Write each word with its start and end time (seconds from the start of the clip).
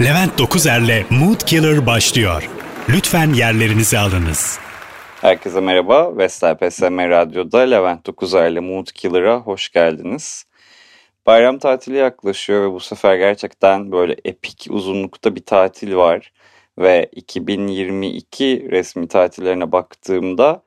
Levent 0.00 0.38
Dokuzer'le 0.38 1.04
Mood 1.10 1.40
Killer 1.40 1.86
başlıyor. 1.86 2.50
Lütfen 2.88 3.32
yerlerinizi 3.32 3.98
alınız. 3.98 4.58
Herkese 5.20 5.60
merhaba. 5.60 6.16
Vestel 6.16 6.56
PSM 6.56 6.98
Radyo'da 6.98 7.58
Levent 7.58 8.06
Dokuzer'le 8.06 8.60
Mood 8.60 8.86
Killer'a 8.86 9.36
hoş 9.36 9.68
geldiniz. 9.70 10.46
Bayram 11.26 11.58
tatili 11.58 11.96
yaklaşıyor 11.96 12.62
ve 12.62 12.72
bu 12.72 12.80
sefer 12.80 13.16
gerçekten 13.16 13.92
böyle 13.92 14.16
epik 14.24 14.66
uzunlukta 14.70 15.36
bir 15.36 15.44
tatil 15.44 15.94
var. 15.94 16.32
Ve 16.78 17.08
2022 17.12 18.68
resmi 18.70 19.08
tatillerine 19.08 19.72
baktığımda 19.72 20.62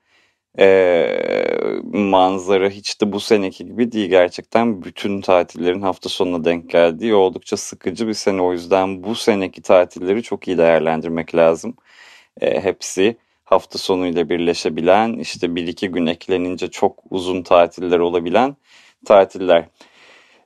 e, 0.60 1.50
manzara 1.84 2.70
hiç 2.70 3.02
de 3.02 3.12
bu 3.12 3.20
seneki 3.20 3.66
gibi 3.66 3.92
değil. 3.92 4.10
Gerçekten 4.10 4.84
bütün 4.84 5.22
tatillerin 5.22 5.82
hafta 5.82 6.10
sonuna 6.10 6.44
denk 6.46 6.70
geldiği 6.70 7.14
oldukça 7.16 7.58
sıkıcı 7.58 8.08
bir 8.08 8.14
sene. 8.14 8.42
O 8.42 8.54
yüzden 8.54 9.04
bu 9.04 9.16
seneki 9.16 9.62
tatilleri 9.62 10.24
çok 10.24 10.48
iyi 10.48 10.58
değerlendirmek 10.58 11.36
lazım. 11.36 11.76
E, 12.42 12.62
hepsi 12.62 13.18
hafta 13.44 13.80
sonuyla 13.80 14.30
birleşebilen, 14.30 15.14
işte 15.14 15.56
bir 15.56 15.68
iki 15.68 15.90
gün 15.90 16.06
eklenince 16.06 16.68
çok 16.72 17.04
uzun 17.10 17.44
tatiller 17.44 18.00
olabilen 18.00 18.56
tatiller. 19.06 19.66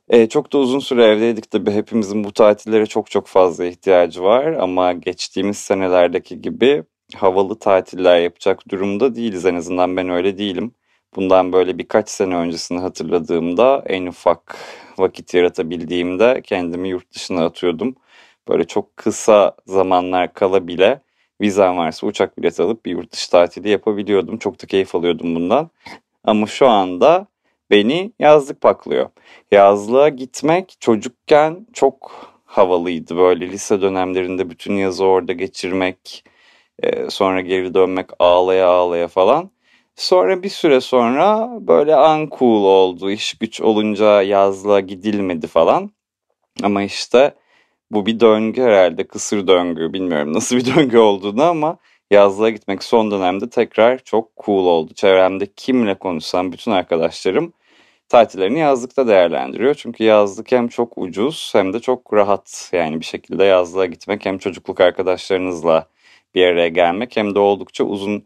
E, 0.10 0.30
çok 0.30 0.54
da 0.54 0.58
uzun 0.58 0.80
süre 0.80 1.06
evdeydik 1.06 1.52
tabii 1.52 1.72
hepimizin 1.72 2.24
bu 2.24 2.34
tatillere 2.34 2.86
çok 2.86 3.12
çok 3.12 3.28
fazla 3.28 3.66
ihtiyacı 3.66 4.24
var 4.24 4.46
ama 4.46 4.94
geçtiğimiz 4.94 5.58
senelerdeki 5.58 6.42
gibi 6.42 6.84
havalı 7.16 7.60
tatiller 7.60 8.20
yapacak 8.20 8.70
durumda 8.70 9.16
değiliz. 9.16 9.46
En 9.46 9.56
azından 9.56 9.98
ben 9.98 10.10
öyle 10.10 10.38
değilim. 10.38 10.72
Bundan 11.16 11.54
böyle 11.54 11.78
birkaç 11.78 12.10
sene 12.10 12.36
öncesini 12.36 12.80
hatırladığımda 12.80 13.84
en 13.88 14.06
ufak 14.06 14.58
vakit 14.98 15.34
yaratabildiğimde 15.34 16.42
kendimi 16.44 16.90
yurt 16.90 17.14
dışına 17.14 17.46
atıyordum. 17.46 17.96
Böyle 18.50 18.64
çok 18.64 18.98
kısa 18.98 19.56
zamanlar 19.68 20.34
kala 20.34 20.68
bile 20.68 21.02
vizem 21.42 21.78
varsa 21.78 22.08
uçak 22.08 22.38
bileti 22.38 22.64
alıp 22.64 22.86
bir 22.86 22.92
yurt 22.92 23.12
dışı 23.12 23.32
tatili 23.32 23.70
yapabiliyordum. 23.70 24.38
Çok 24.38 24.62
da 24.62 24.68
keyif 24.68 24.96
alıyordum 24.96 25.36
bundan. 25.36 25.70
Ama 26.24 26.48
şu 26.48 26.68
anda 26.68 27.28
beni 27.72 28.12
yazlık 28.20 28.62
paklıyor. 28.62 29.10
Yazlığa 29.52 30.10
gitmek 30.10 30.76
çocukken 30.80 31.68
çok 31.74 32.12
havalıydı. 32.46 33.18
Böyle 33.18 33.50
lise 33.50 33.82
dönemlerinde 33.82 34.50
bütün 34.50 34.74
yazı 34.74 35.06
orada 35.06 35.34
geçirmek, 35.34 36.24
e, 36.80 37.10
sonra 37.10 37.42
geri 37.42 37.74
dönmek 37.74 38.10
ağlaya 38.20 38.68
ağlaya 38.68 39.08
falan. 39.08 39.52
Sonra 39.96 40.44
bir 40.44 40.50
süre 40.50 40.82
sonra 40.82 41.50
böyle 41.60 41.98
uncool 41.98 42.64
oldu. 42.64 43.12
İş 43.12 43.34
güç 43.34 43.62
olunca 43.62 44.22
yazlığa 44.22 44.80
gidilmedi 44.80 45.48
falan. 45.48 45.92
Ama 46.64 46.84
işte 46.84 47.34
bu 47.92 48.06
bir 48.06 48.20
döngü 48.20 48.62
herhalde 48.62 49.08
kısır 49.08 49.48
döngü 49.48 49.94
bilmiyorum 49.94 50.34
nasıl 50.34 50.56
bir 50.58 50.76
döngü 50.76 50.98
olduğunu 50.98 51.44
ama 51.44 51.78
yazlığa 52.12 52.50
gitmek 52.50 52.84
son 52.84 53.12
dönemde 53.12 53.50
tekrar 53.50 54.00
çok 54.00 54.30
cool 54.46 54.66
oldu. 54.66 54.94
Çevremde 54.94 55.46
kimle 55.56 55.96
konuşsam 55.96 56.52
bütün 56.52 56.72
arkadaşlarım 56.72 57.54
tatillerini 58.10 58.60
yazlıkta 58.60 59.08
değerlendiriyor. 59.08 59.76
Çünkü 59.76 60.04
yazlık 60.04 60.52
hem 60.52 60.68
çok 60.68 60.98
ucuz 60.98 61.50
hem 61.54 61.74
de 61.74 61.80
çok 61.80 62.14
rahat. 62.14 62.70
Yani 62.74 63.00
bir 63.00 63.06
şekilde 63.06 63.44
yazlığa 63.44 63.86
gitmek 63.86 64.26
hem 64.26 64.38
çocukluk 64.38 64.82
arkadaşlarınızla 64.82 65.88
bir 66.36 66.46
araya 66.46 66.68
gelmek 66.68 67.18
hem 67.18 67.36
de 67.36 67.40
oldukça 67.40 67.84
uzun 67.84 68.26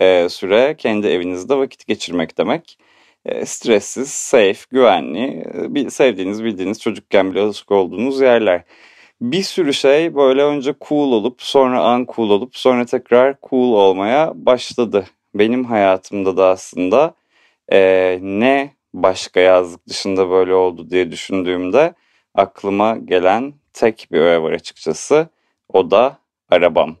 e, 0.00 0.28
süre 0.28 0.74
kendi 0.78 1.06
evinizde 1.06 1.56
vakit 1.56 1.86
geçirmek 1.86 2.38
demek. 2.38 2.78
E, 3.26 3.46
stressiz, 3.46 4.08
safe, 4.10 4.58
güvenli, 4.70 5.44
e, 5.76 5.90
sevdiğiniz, 5.90 6.44
bildiğiniz 6.44 6.80
çocukken 6.80 7.30
bile 7.30 7.40
alışık 7.40 7.72
olduğunuz 7.72 8.20
yerler. 8.20 8.64
Bir 9.20 9.42
sürü 9.42 9.74
şey 9.74 10.14
böyle 10.14 10.42
önce 10.42 10.74
cool 10.88 11.12
olup 11.12 11.42
sonra 11.42 11.96
uncool 11.96 12.30
olup 12.30 12.56
sonra 12.56 12.84
tekrar 12.84 13.36
cool 13.50 13.72
olmaya 13.72 14.32
başladı. 14.34 15.06
Benim 15.34 15.64
hayatımda 15.64 16.36
da 16.36 16.46
aslında 16.46 17.14
e, 17.72 18.18
ne 18.22 18.74
başka 18.94 19.40
yazlık 19.40 19.88
dışında 19.88 20.30
böyle 20.30 20.54
oldu 20.54 20.90
diye 20.90 21.10
düşündüğümde 21.12 21.94
aklıma 22.34 22.96
gelen 22.96 23.54
tek 23.72 24.08
bir 24.12 24.20
öğe 24.20 24.42
var 24.42 24.52
açıkçası. 24.52 25.28
O 25.68 25.90
da 25.90 26.18
arabam. 26.50 26.96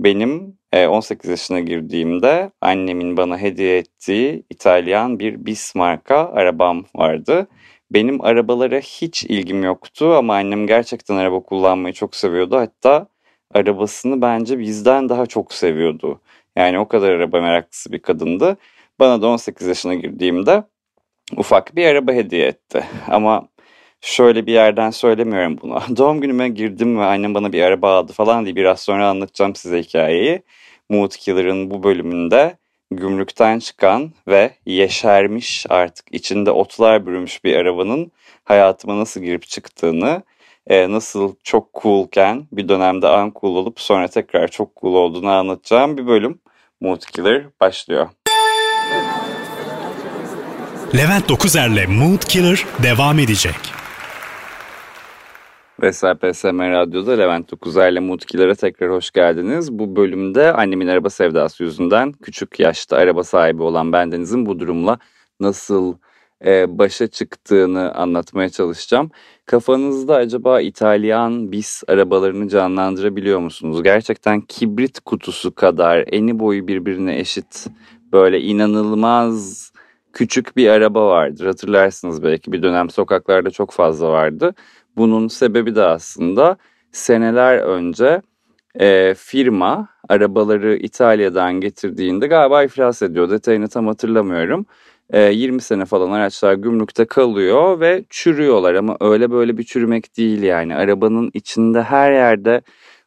Benim 0.00 0.58
18 0.72 1.28
e, 1.28 1.32
yaşına 1.32 1.60
girdiğimde 1.60 2.50
annemin 2.60 3.16
bana 3.16 3.38
hediye 3.38 3.78
ettiği 3.78 4.44
İtalyan 4.50 5.18
bir 5.18 5.46
Bismarck'a 5.46 6.32
arabam 6.32 6.84
vardı. 6.94 7.48
Benim 7.90 8.20
arabalara 8.20 8.78
hiç 8.78 9.24
ilgim 9.24 9.64
yoktu 9.64 10.14
ama 10.14 10.34
annem 10.34 10.66
gerçekten 10.66 11.16
araba 11.16 11.40
kullanmayı 11.40 11.94
çok 11.94 12.16
seviyordu. 12.16 12.56
Hatta 12.56 13.06
arabasını 13.54 14.22
bence 14.22 14.58
bizden 14.58 15.08
daha 15.08 15.26
çok 15.26 15.52
seviyordu. 15.52 16.20
Yani 16.56 16.78
o 16.78 16.88
kadar 16.88 17.10
araba 17.12 17.40
meraklısı 17.40 17.92
bir 17.92 17.98
kadındı. 17.98 18.56
Bana 19.00 19.22
da 19.22 19.26
18 19.28 19.66
yaşına 19.66 19.94
girdiğimde 19.94 20.64
ufak 21.36 21.76
bir 21.76 21.86
araba 21.86 22.12
hediye 22.12 22.46
etti. 22.46 22.84
Ama 23.08 23.48
şöyle 24.06 24.46
bir 24.46 24.52
yerden 24.52 24.90
söylemiyorum 24.90 25.58
bunu. 25.62 25.82
Doğum 25.96 26.20
günüme 26.20 26.48
girdim 26.48 26.98
ve 26.98 27.04
annem 27.04 27.34
bana 27.34 27.52
bir 27.52 27.62
araba 27.62 27.96
aldı 27.96 28.12
falan 28.12 28.44
diye 28.44 28.56
biraz 28.56 28.80
sonra 28.80 29.08
anlatacağım 29.08 29.54
size 29.54 29.82
hikayeyi. 29.82 30.42
Mood 30.90 31.10
Killer'ın 31.10 31.70
bu 31.70 31.82
bölümünde 31.82 32.56
gümrükten 32.90 33.58
çıkan 33.58 34.12
ve 34.28 34.50
yeşermiş 34.66 35.66
artık 35.68 36.14
içinde 36.14 36.50
otlar 36.50 37.06
bürümüş 37.06 37.44
bir 37.44 37.56
arabanın 37.56 38.12
hayatıma 38.44 38.98
nasıl 38.98 39.20
girip 39.20 39.42
çıktığını, 39.46 40.22
e, 40.66 40.90
nasıl 40.92 41.34
çok 41.44 41.74
coolken 41.82 42.46
bir 42.52 42.68
dönemde 42.68 43.06
uncool 43.06 43.56
olup 43.56 43.80
sonra 43.80 44.08
tekrar 44.08 44.48
çok 44.48 44.76
cool 44.76 44.94
olduğunu 44.94 45.30
anlatacağım 45.30 45.98
bir 45.98 46.06
bölüm. 46.06 46.38
Mood 46.80 47.00
Killer 47.00 47.42
başlıyor. 47.60 48.08
Levent 50.96 51.28
Dokuzer'le 51.28 51.86
Mood 51.88 52.22
Killer 52.22 52.64
devam 52.82 53.18
edecek. 53.18 53.75
Vesel 55.82 56.16
PSM 56.16 56.58
Radyo'da 56.58 57.12
Levent 57.12 57.50
Dokuzer'le 57.50 58.00
Mutkilere 58.00 58.54
tekrar 58.54 58.90
hoş 58.90 59.10
geldiniz. 59.10 59.72
Bu 59.72 59.96
bölümde 59.96 60.52
annemin 60.52 60.88
araba 60.88 61.10
sevdası 61.10 61.64
yüzünden 61.64 62.12
küçük 62.12 62.60
yaşta 62.60 62.96
araba 62.96 63.24
sahibi 63.24 63.62
olan 63.62 63.92
bendenizin 63.92 64.46
bu 64.46 64.60
durumla 64.60 64.98
nasıl 65.40 65.94
e, 66.44 66.78
başa 66.78 67.06
çıktığını 67.06 67.94
anlatmaya 67.94 68.48
çalışacağım. 68.48 69.10
Kafanızda 69.46 70.14
acaba 70.14 70.60
İtalyan 70.60 71.52
bis 71.52 71.82
arabalarını 71.88 72.48
canlandırabiliyor 72.48 73.38
musunuz? 73.38 73.82
Gerçekten 73.82 74.40
kibrit 74.40 75.00
kutusu 75.00 75.54
kadar 75.54 76.04
eni 76.12 76.38
boyu 76.38 76.68
birbirine 76.68 77.18
eşit 77.18 77.66
böyle 78.12 78.40
inanılmaz 78.40 79.72
küçük 80.16 80.56
bir 80.56 80.68
araba 80.68 81.06
vardır. 81.06 81.46
Hatırlarsınız 81.46 82.22
belki 82.22 82.52
bir 82.52 82.62
dönem 82.62 82.90
sokaklarda 82.90 83.50
çok 83.50 83.72
fazla 83.72 84.10
vardı. 84.10 84.54
Bunun 84.96 85.28
sebebi 85.28 85.74
de 85.74 85.82
aslında 85.82 86.56
seneler 86.92 87.58
önce 87.58 88.22
e, 88.80 89.14
firma 89.14 89.88
arabaları 90.08 90.76
İtalya'dan 90.76 91.54
getirdiğinde 91.54 92.26
galiba 92.26 92.62
iflas 92.62 93.02
ediyor. 93.02 93.30
Detayını 93.30 93.68
tam 93.68 93.86
hatırlamıyorum. 93.86 94.66
E, 95.10 95.32
20 95.32 95.60
sene 95.60 95.84
falan 95.84 96.10
araçlar 96.10 96.54
gümrükte 96.54 97.04
kalıyor 97.04 97.80
ve 97.80 98.04
çürüyorlar 98.10 98.74
ama 98.74 98.96
öyle 99.00 99.30
böyle 99.30 99.58
bir 99.58 99.64
çürümek 99.64 100.16
değil 100.16 100.42
yani. 100.42 100.76
Arabanın 100.76 101.30
içinde 101.34 101.82
her 101.82 102.12
yerde 102.12 102.62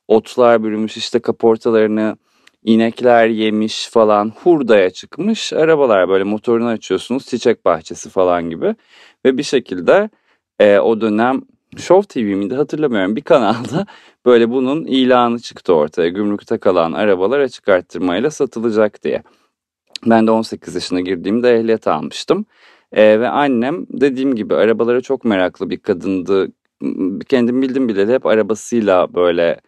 otlar 0.07 0.63
bürümüş 0.63 0.97
işte 0.97 1.19
kaportalarını 1.19 2.17
inekler 2.63 3.28
yemiş 3.28 3.89
falan 3.89 4.33
hurdaya 4.44 4.89
çıkmış 4.89 5.53
arabalar 5.53 6.09
böyle 6.09 6.23
motorunu 6.23 6.67
açıyorsunuz 6.67 7.25
çiçek 7.25 7.66
bahçesi 7.66 8.09
falan 8.09 8.49
gibi 8.49 8.75
ve 9.25 9.38
bir 9.38 9.44
şekilde 9.44 10.09
e, 10.59 10.79
o 10.79 11.01
dönem 11.01 11.41
Show 11.78 12.07
TV 12.07 12.35
miydi 12.35 12.56
hatırlamıyorum 12.56 13.16
bir 13.16 13.22
kanalda 13.22 13.85
böyle 14.26 14.49
bunun 14.49 14.85
ilanı 14.85 15.40
çıktı 15.40 15.73
ortaya. 15.73 16.09
Gümrükte 16.09 16.58
kalan 16.58 16.93
arabalar 16.93 17.40
açık 17.40 17.70
arttırmayla 17.70 18.32
satılacak 18.32 19.03
diye. 19.03 19.23
Ben 20.05 20.28
de 20.28 20.32
18 20.32 20.76
yaşına 20.76 20.99
girdiğimde 21.02 21.55
ehliyet 21.55 21.88
almıştım. 21.88 22.46
Ee, 22.91 23.20
ve 23.20 23.29
annem 23.29 23.85
dediğim 23.90 24.35
gibi 24.35 24.55
arabalara 24.55 25.02
çok 25.02 25.26
meraklı 25.26 25.70
bir 25.70 25.79
kadındı. 25.79 26.52
Kendim 27.29 27.61
bildim 27.61 27.88
bile 27.90 28.14
hep 28.14 28.26
arabasıyla 28.26 29.14
böyle 29.14 29.59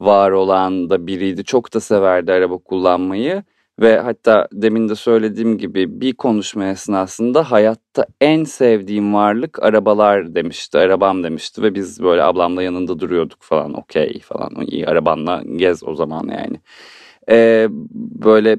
var 0.00 0.30
olan 0.30 0.90
da 0.90 1.06
biriydi. 1.06 1.44
Çok 1.44 1.74
da 1.74 1.80
severdi 1.80 2.32
araba 2.32 2.58
kullanmayı. 2.58 3.42
Ve 3.80 3.98
hatta 3.98 4.48
demin 4.52 4.88
de 4.88 4.94
söylediğim 4.94 5.58
gibi 5.58 6.00
bir 6.00 6.12
konuşma 6.14 6.64
esnasında 6.66 7.50
hayatta 7.50 8.06
en 8.20 8.44
sevdiğim 8.44 9.14
varlık 9.14 9.62
arabalar 9.62 10.34
demişti. 10.34 10.78
Arabam 10.78 11.24
demişti 11.24 11.62
ve 11.62 11.74
biz 11.74 12.02
böyle 12.02 12.22
ablamla 12.22 12.62
yanında 12.62 12.98
duruyorduk 13.00 13.42
falan 13.42 13.74
okey 13.78 14.20
falan. 14.20 14.50
iyi 14.66 14.86
arabanla 14.86 15.42
gez 15.56 15.84
o 15.84 15.94
zaman 15.94 16.28
yani. 16.28 16.60
Ee, 17.30 17.68
böyle 18.24 18.58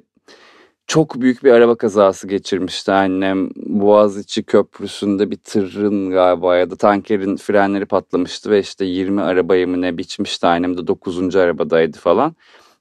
çok 0.88 1.22
büyük 1.22 1.44
bir 1.44 1.52
araba 1.52 1.76
kazası 1.76 2.28
geçirmişti 2.28 2.92
annem. 2.92 3.50
Boğaziçi 3.56 4.44
Köprüsü'nde 4.44 5.32
bir 5.32 5.38
tırın 5.38 6.10
galiba 6.12 6.58
ya 6.58 6.70
da 6.70 6.76
tankerin 6.76 7.38
frenleri 7.38 7.86
patlamıştı 7.86 8.52
ve 8.52 8.60
işte 8.60 8.86
20 8.86 9.22
arabayı 9.22 9.68
mı 9.68 9.82
ne 9.82 9.98
biçmişti. 9.98 10.48
Annem 10.48 10.78
de 10.78 10.88
9. 10.88 11.36
arabadaydı 11.36 11.98
falan. 11.98 12.36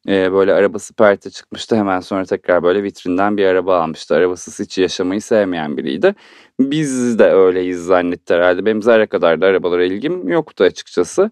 Ee, 0.08 0.32
böyle 0.32 0.54
arabası 0.54 0.94
perte 0.94 1.30
çıkmıştı. 1.30 1.76
Hemen 1.76 2.00
sonra 2.00 2.24
tekrar 2.24 2.62
böyle 2.62 2.82
vitrinden 2.82 3.36
bir 3.36 3.46
araba 3.46 3.80
almıştı. 3.80 4.14
Arabasız 4.14 4.60
hiç 4.60 4.78
yaşamayı 4.78 5.22
sevmeyen 5.22 5.76
biriydi. 5.76 6.14
Biz 6.60 7.18
de 7.18 7.24
öyleyiz 7.24 7.84
zannetti 7.84 8.34
herhalde. 8.34 8.66
Benim 8.66 8.82
zerre 8.82 9.06
kadar 9.06 9.40
da 9.40 9.46
arabalara 9.46 9.84
ilgim 9.84 10.28
yoktu 10.28 10.64
açıkçası. 10.64 11.30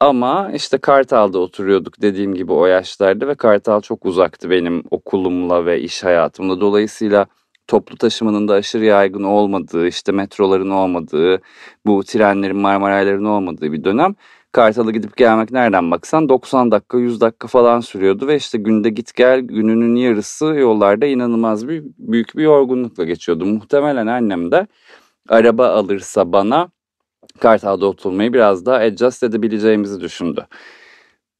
Ama 0.00 0.50
işte 0.54 0.78
Kartal'da 0.78 1.38
oturuyorduk 1.38 2.02
dediğim 2.02 2.34
gibi 2.34 2.52
o 2.52 2.66
yaşlarda 2.66 3.28
ve 3.28 3.34
Kartal 3.34 3.80
çok 3.80 4.06
uzaktı 4.06 4.50
benim 4.50 4.82
okulumla 4.90 5.66
ve 5.66 5.80
iş 5.80 6.04
hayatımla. 6.04 6.60
Dolayısıyla 6.60 7.26
toplu 7.66 7.96
taşımanın 7.96 8.48
da 8.48 8.54
aşırı 8.54 8.84
yaygın 8.84 9.24
olmadığı, 9.24 9.86
işte 9.86 10.12
metroların 10.12 10.70
olmadığı, 10.70 11.40
bu 11.86 12.04
trenlerin, 12.04 12.56
Marmarayların 12.56 13.24
olmadığı 13.24 13.72
bir 13.72 13.84
dönem. 13.84 14.14
Kartal'a 14.52 14.90
gidip 14.90 15.16
gelmek 15.16 15.50
nereden 15.50 15.90
baksan 15.90 16.28
90 16.28 16.70
dakika 16.70 16.98
100 16.98 17.20
dakika 17.20 17.48
falan 17.48 17.80
sürüyordu 17.80 18.26
ve 18.26 18.36
işte 18.36 18.58
günde 18.58 18.90
git 18.90 19.14
gel 19.14 19.40
gününün 19.40 19.96
yarısı 19.96 20.44
yollarda 20.44 21.06
inanılmaz 21.06 21.68
bir 21.68 21.84
büyük 21.98 22.36
bir 22.36 22.42
yorgunlukla 22.42 23.04
geçiyordu. 23.04 23.46
Muhtemelen 23.46 24.06
annem 24.06 24.52
de 24.52 24.66
araba 25.28 25.68
alırsa 25.68 26.32
bana 26.32 26.68
Kartal'da 27.40 27.86
oturmayı 27.86 28.32
biraz 28.32 28.66
daha 28.66 28.76
adjust 28.76 29.22
edebileceğimizi 29.22 30.00
düşündü. 30.00 30.46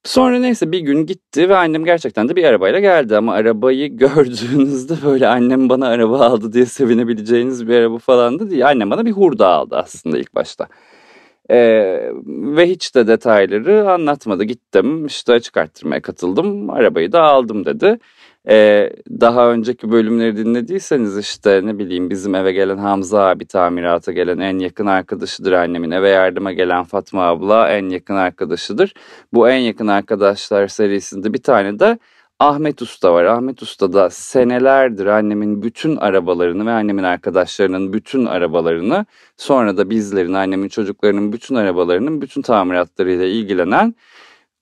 Sonra 0.05 0.39
neyse 0.39 0.73
bir 0.73 0.81
gün 0.81 1.07
gitti 1.07 1.49
ve 1.49 1.57
annem 1.57 1.85
gerçekten 1.85 2.29
de 2.29 2.37
bir 2.37 2.45
arabayla 2.45 2.81
geldi 2.81 3.17
ama 3.17 3.35
arabayı 3.35 3.89
gördüğünüzde 3.97 4.95
böyle 5.05 5.29
annem 5.29 5.69
bana 5.69 5.89
araba 5.89 6.21
aldı 6.21 6.53
diye 6.53 6.67
sevinebileceğiniz 6.67 7.69
bir 7.69 7.75
araba 7.77 7.99
falan 7.99 8.39
da 8.39 8.51
değil. 8.51 8.69
Annem 8.69 8.91
bana 8.91 9.07
bir 9.07 9.13
hurda 9.13 9.49
aldı 9.49 9.77
aslında 9.77 10.19
ilk 10.19 10.35
başta. 10.35 10.69
Ee, 11.51 12.11
ve 12.27 12.69
hiç 12.69 12.95
de 12.95 13.07
detayları 13.07 13.91
anlatmadı. 13.91 14.45
Gittim 14.45 15.07
işte 15.07 15.33
açık 15.33 15.57
arttırmaya 15.57 16.03
katıldım 16.03 16.71
arabayı 16.71 17.13
da 17.13 17.23
aldım 17.23 17.65
dedi. 17.65 17.99
Ee, 18.49 18.93
daha 19.11 19.51
önceki 19.51 19.91
bölümleri 19.91 20.37
dinlediyseniz 20.37 21.19
işte 21.19 21.61
ne 21.65 21.79
bileyim 21.79 22.11
bizim 22.11 22.35
eve 22.35 22.53
gelen 22.53 22.79
Hamza 22.79 23.29
abi 23.29 23.47
tamirata 23.47 24.13
gelen 24.13 24.39
en 24.39 24.59
yakın 24.59 24.87
arkadaşıdır 24.87 25.53
annemin. 25.53 25.91
Eve 25.91 26.09
yardıma 26.09 26.53
gelen 26.53 26.85
Fatma 26.85 27.23
abla 27.23 27.69
en 27.69 27.89
yakın 27.89 28.15
arkadaşıdır. 28.15 28.95
Bu 29.33 29.49
en 29.49 29.59
yakın 29.59 29.87
arkadaşlar 29.87 30.67
serisinde 30.69 31.35
bir 31.35 31.43
tane 31.43 31.79
de 31.79 31.99
Ahmet 32.41 32.83
Usta 32.83 33.15
var. 33.15 33.25
Ahmet 33.25 33.63
Usta 33.63 33.93
da 33.93 34.11
senelerdir 34.11 35.07
annemin 35.07 35.63
bütün 35.63 35.97
arabalarını 35.97 36.67
ve 36.67 36.71
annemin 36.71 37.03
arkadaşlarının 37.03 37.93
bütün 37.93 38.27
arabalarını 38.27 39.07
sonra 39.37 39.77
da 39.77 39.91
bizlerin, 39.91 40.33
annemin 40.33 40.69
çocuklarının 40.69 41.33
bütün 41.33 41.55
arabalarının 41.55 42.21
bütün 42.21 42.43
tamiratlarıyla 42.43 43.25
ilgilenen 43.25 43.95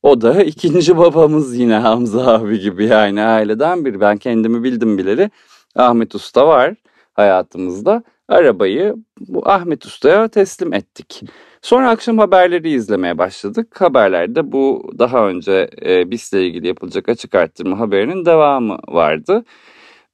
o 0.02 0.20
da 0.20 0.42
ikinci 0.44 0.96
babamız 0.96 1.56
yine 1.56 1.74
Hamza 1.74 2.26
abi 2.26 2.60
gibi 2.60 2.84
yani 2.86 3.22
aileden 3.22 3.84
biri. 3.84 4.00
Ben 4.00 4.16
kendimi 4.16 4.62
bildim 4.62 4.98
bileli 4.98 5.30
Ahmet 5.74 6.14
Usta 6.14 6.48
var 6.48 6.74
hayatımızda. 7.14 8.02
Arabayı 8.28 8.94
bu 9.20 9.48
Ahmet 9.50 9.86
Usta'ya 9.86 10.28
teslim 10.28 10.72
ettik. 10.72 11.22
Sonra 11.66 11.90
akşam 11.90 12.18
haberleri 12.18 12.70
izlemeye 12.70 13.18
başladık. 13.18 13.80
Haberlerde 13.80 14.52
bu 14.52 14.90
daha 14.98 15.28
önce 15.28 15.70
e, 15.86 16.10
BIS'le 16.10 16.32
ilgili 16.32 16.66
yapılacak 16.66 17.08
açık 17.08 17.34
arttırma 17.34 17.78
haberinin 17.78 18.24
devamı 18.24 18.78
vardı. 18.88 19.44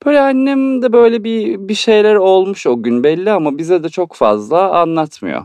Böyle 0.06 0.20
annem 0.20 0.82
de 0.82 0.92
böyle 0.92 1.24
bir, 1.24 1.68
bir 1.68 1.74
şeyler 1.74 2.14
olmuş 2.14 2.66
o 2.66 2.82
gün 2.82 3.04
belli 3.04 3.30
ama 3.30 3.58
bize 3.58 3.84
de 3.84 3.88
çok 3.88 4.14
fazla 4.14 4.80
anlatmıyor. 4.80 5.44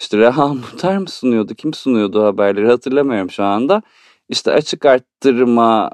İşte 0.00 0.18
Reha 0.18 0.48
Muhtar 0.48 0.98
mı 0.98 1.08
sunuyordu? 1.08 1.54
Kim 1.54 1.74
sunuyordu 1.74 2.24
haberleri 2.24 2.66
hatırlamıyorum 2.66 3.30
şu 3.30 3.44
anda. 3.44 3.82
İşte 4.28 4.52
açık 4.52 4.86
arttırma 4.86 5.90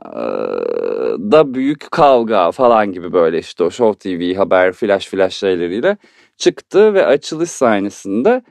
da 1.18 1.54
büyük 1.54 1.90
kavga 1.90 2.50
falan 2.50 2.92
gibi 2.92 3.12
böyle 3.12 3.38
işte 3.38 3.64
o 3.64 3.70
Show 3.70 4.16
TV 4.16 4.36
haber 4.36 4.72
flash 4.72 5.08
flash 5.08 5.34
şeyleriyle 5.34 5.96
çıktı 6.36 6.94
ve 6.94 7.06
açılış 7.06 7.50
sahnesinde 7.50 8.42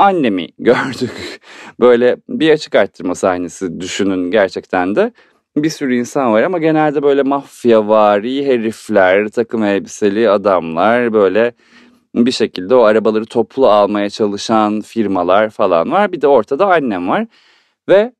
annemi 0.00 0.48
gördük. 0.58 1.40
Böyle 1.80 2.16
bir 2.28 2.50
açık 2.50 2.74
arttırma 2.74 3.14
sahnesi 3.14 3.80
düşünün 3.80 4.30
gerçekten 4.30 4.96
de. 4.96 5.12
Bir 5.56 5.70
sürü 5.70 5.96
insan 5.96 6.32
var 6.32 6.42
ama 6.42 6.58
genelde 6.58 7.02
böyle 7.02 7.22
mafyavari 7.22 8.46
herifler, 8.46 9.28
takım 9.28 9.64
elbiseli 9.64 10.30
adamlar 10.30 11.12
böyle 11.12 11.52
bir 12.14 12.32
şekilde 12.32 12.74
o 12.74 12.82
arabaları 12.82 13.26
toplu 13.26 13.68
almaya 13.68 14.10
çalışan 14.10 14.80
firmalar 14.80 15.50
falan 15.50 15.92
var. 15.92 16.12
Bir 16.12 16.20
de 16.20 16.26
ortada 16.26 16.66
annem 16.66 17.08
var 17.08 17.26
ve 17.88 18.12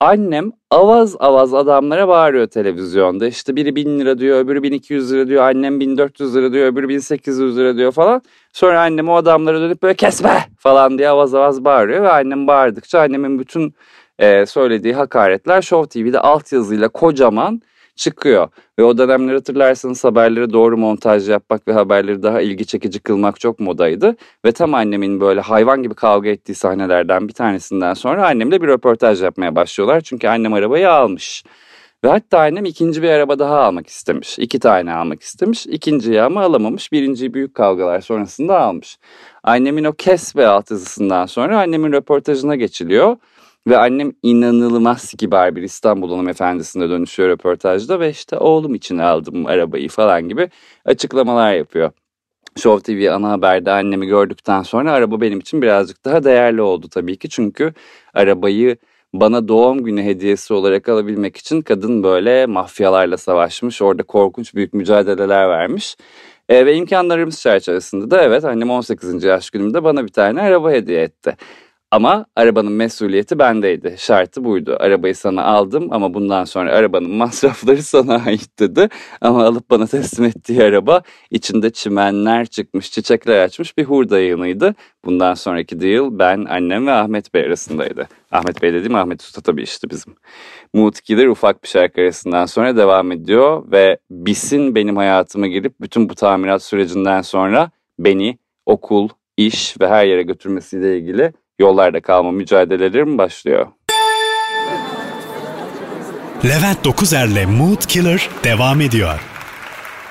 annem 0.00 0.52
avaz 0.70 1.16
avaz 1.18 1.54
adamlara 1.54 2.08
bağırıyor 2.08 2.46
televizyonda. 2.46 3.26
İşte 3.26 3.56
biri 3.56 3.76
1000 3.76 4.00
lira 4.00 4.18
diyor, 4.18 4.38
öbürü 4.38 4.62
1200 4.62 5.12
lira 5.12 5.28
diyor, 5.28 5.42
annem 5.44 5.80
1400 5.80 6.36
lira 6.36 6.52
diyor, 6.52 6.66
öbürü 6.66 6.88
1800 6.88 7.56
lira 7.58 7.76
diyor 7.76 7.92
falan. 7.92 8.22
Sonra 8.52 8.80
annem 8.80 9.08
o 9.08 9.14
adamlara 9.14 9.60
dönüp 9.60 9.82
böyle 9.82 9.94
kesme 9.94 10.44
falan 10.58 10.98
diye 10.98 11.08
avaz 11.08 11.34
avaz 11.34 11.64
bağırıyor 11.64 12.02
ve 12.02 12.10
annem 12.10 12.46
bağırdıkça 12.46 13.00
annemin 13.00 13.38
bütün 13.38 13.74
e, 14.18 14.46
söylediği 14.46 14.94
hakaretler 14.94 15.62
Show 15.62 16.02
TV'de 16.02 16.20
altyazıyla 16.20 16.88
kocaman 16.88 17.62
çıkıyor. 17.96 18.48
Ve 18.78 18.84
o 18.84 18.98
dönemler 18.98 19.34
hatırlarsanız 19.34 20.04
haberleri 20.04 20.52
doğru 20.52 20.76
montaj 20.76 21.28
yapmak 21.28 21.68
ve 21.68 21.72
haberleri 21.72 22.22
daha 22.22 22.40
ilgi 22.40 22.66
çekici 22.66 22.98
kılmak 22.98 23.40
çok 23.40 23.60
modaydı. 23.60 24.16
Ve 24.44 24.52
tam 24.52 24.74
annemin 24.74 25.20
böyle 25.20 25.40
hayvan 25.40 25.82
gibi 25.82 25.94
kavga 25.94 26.28
ettiği 26.28 26.54
sahnelerden 26.54 27.28
bir 27.28 27.32
tanesinden 27.32 27.94
sonra 27.94 28.28
annemle 28.28 28.62
bir 28.62 28.68
röportaj 28.68 29.22
yapmaya 29.22 29.56
başlıyorlar. 29.56 30.00
Çünkü 30.00 30.28
annem 30.28 30.52
arabayı 30.52 30.90
almış. 30.90 31.44
Ve 32.04 32.08
hatta 32.08 32.38
annem 32.40 32.64
ikinci 32.64 33.02
bir 33.02 33.08
araba 33.08 33.38
daha 33.38 33.60
almak 33.60 33.86
istemiş. 33.86 34.38
İki 34.38 34.58
tane 34.58 34.92
almak 34.92 35.22
istemiş. 35.22 35.66
İkinciyi 35.66 36.22
ama 36.22 36.42
alamamış. 36.42 36.92
Birinciyi 36.92 37.34
büyük 37.34 37.54
kavgalar 37.54 38.00
sonrasında 38.00 38.60
almış. 38.60 38.98
Annemin 39.42 39.84
o 39.84 39.92
kes 39.92 40.36
ve 40.36 40.46
alt 40.46 40.70
yazısından 40.70 41.26
sonra 41.26 41.60
annemin 41.60 41.92
röportajına 41.92 42.56
geçiliyor. 42.56 43.16
Ve 43.66 43.78
annem 43.78 44.12
inanılmaz 44.22 45.14
kibar 45.18 45.56
bir 45.56 45.62
İstanbul 45.62 46.10
hanımefendisine 46.10 46.88
dönüşüyor 46.88 47.28
röportajda 47.28 48.00
ve 48.00 48.10
işte 48.10 48.38
oğlum 48.38 48.74
için 48.74 48.98
aldım 48.98 49.46
arabayı 49.46 49.88
falan 49.88 50.28
gibi 50.28 50.50
açıklamalar 50.84 51.54
yapıyor. 51.54 51.90
Show 52.56 52.94
TV 52.94 53.10
ana 53.12 53.30
haberde 53.30 53.70
annemi 53.72 54.06
gördükten 54.06 54.62
sonra 54.62 54.92
araba 54.92 55.20
benim 55.20 55.38
için 55.38 55.62
birazcık 55.62 56.04
daha 56.04 56.24
değerli 56.24 56.62
oldu 56.62 56.88
tabii 56.88 57.16
ki. 57.16 57.28
Çünkü 57.28 57.72
arabayı 58.14 58.76
bana 59.14 59.48
doğum 59.48 59.84
günü 59.84 60.02
hediyesi 60.02 60.54
olarak 60.54 60.88
alabilmek 60.88 61.36
için 61.36 61.62
kadın 61.62 62.02
böyle 62.02 62.46
mafyalarla 62.46 63.16
savaşmış. 63.16 63.82
Orada 63.82 64.02
korkunç 64.02 64.54
büyük 64.54 64.74
mücadeleler 64.74 65.48
vermiş. 65.48 65.96
E, 66.48 66.66
ve 66.66 66.74
imkanlarımız 66.76 67.40
çerçevesinde 67.40 68.10
de 68.10 68.16
evet 68.16 68.44
annem 68.44 68.70
18. 68.70 69.24
yaş 69.24 69.50
günümde 69.50 69.84
bana 69.84 70.04
bir 70.04 70.12
tane 70.12 70.42
araba 70.42 70.70
hediye 70.70 71.02
etti. 71.02 71.36
Ama 71.90 72.26
arabanın 72.36 72.72
mesuliyeti 72.72 73.38
bendeydi. 73.38 73.94
Şartı 73.98 74.44
buydu. 74.44 74.76
Arabayı 74.80 75.14
sana 75.14 75.44
aldım 75.44 75.88
ama 75.90 76.14
bundan 76.14 76.44
sonra 76.44 76.72
arabanın 76.72 77.10
masrafları 77.16 77.82
sana 77.82 78.22
ait 78.26 78.58
dedi. 78.58 78.88
Ama 79.20 79.44
alıp 79.44 79.70
bana 79.70 79.86
teslim 79.86 80.24
ettiği 80.24 80.62
araba 80.62 81.02
içinde 81.30 81.70
çimenler 81.70 82.46
çıkmış, 82.46 82.90
çiçekler 82.90 83.44
açmış 83.44 83.78
bir 83.78 83.84
hurda 83.84 84.20
yığınıydı. 84.20 84.74
Bundan 85.04 85.34
sonraki 85.34 85.80
deal 85.80 86.18
ben, 86.18 86.44
annem 86.44 86.86
ve 86.86 86.92
Ahmet 86.92 87.34
Bey 87.34 87.42
arasındaydı. 87.42 88.08
Ahmet 88.32 88.62
Bey 88.62 88.72
dediğim 88.72 88.94
Ahmet 88.94 89.22
Usta 89.22 89.40
tabii 89.40 89.62
işte 89.62 89.90
bizim. 89.90 90.14
Mood 90.74 90.94
Killer 90.94 91.26
ufak 91.26 91.62
bir 91.62 91.68
şarkı 91.68 92.00
arasından 92.00 92.46
sonra 92.46 92.76
devam 92.76 93.12
ediyor 93.12 93.72
ve 93.72 93.98
BİS'in 94.10 94.74
benim 94.74 94.96
hayatıma 94.96 95.46
girip 95.46 95.80
bütün 95.80 96.08
bu 96.08 96.14
tamirat 96.14 96.62
sürecinden 96.62 97.22
sonra 97.22 97.70
beni 97.98 98.38
okul, 98.66 99.08
iş 99.36 99.80
ve 99.80 99.88
her 99.88 100.06
yere 100.06 100.22
götürmesiyle 100.22 100.98
ilgili 100.98 101.32
yollarda 101.58 102.00
kalma 102.00 102.30
mücadelelerim 102.30 103.18
başlıyor. 103.18 103.66
Levent 106.44 106.84
Dokuzer'le 106.84 107.46
Mood 107.58 107.82
Killer 107.88 108.30
devam 108.44 108.80
ediyor. 108.80 109.20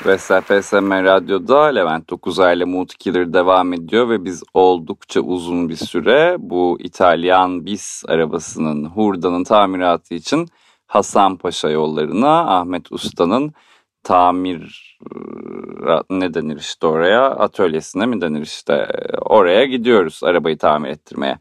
Vestel 0.05 0.41
PSM 0.41 0.91
Radyo'da 0.91 1.63
Levent 1.63 2.09
Dokuzer'le 2.09 2.65
Mood 2.65 2.89
Killer 2.99 3.33
devam 3.33 3.73
ediyor 3.73 4.09
ve 4.09 4.25
biz 4.25 4.43
oldukça 4.53 5.21
uzun 5.21 5.69
bir 5.69 5.75
süre 5.75 6.35
bu 6.39 6.77
İtalyan 6.79 7.65
bis 7.65 8.03
arabasının 8.07 8.85
hurdanın 8.85 9.43
tamiratı 9.43 10.13
için 10.13 10.47
Hasanpaşa 10.87 11.69
yollarına 11.69 12.59
Ahmet 12.59 12.91
Usta'nın 12.91 13.53
tamir 14.03 14.94
ne 16.09 16.33
denir 16.33 16.57
işte 16.57 16.87
oraya 16.87 17.23
atölyesine 17.23 18.05
mi 18.05 18.21
denir 18.21 18.41
işte 18.41 18.87
oraya 19.21 19.65
gidiyoruz 19.65 20.21
arabayı 20.23 20.57
tamir 20.57 20.89
ettirmeye. 20.89 21.37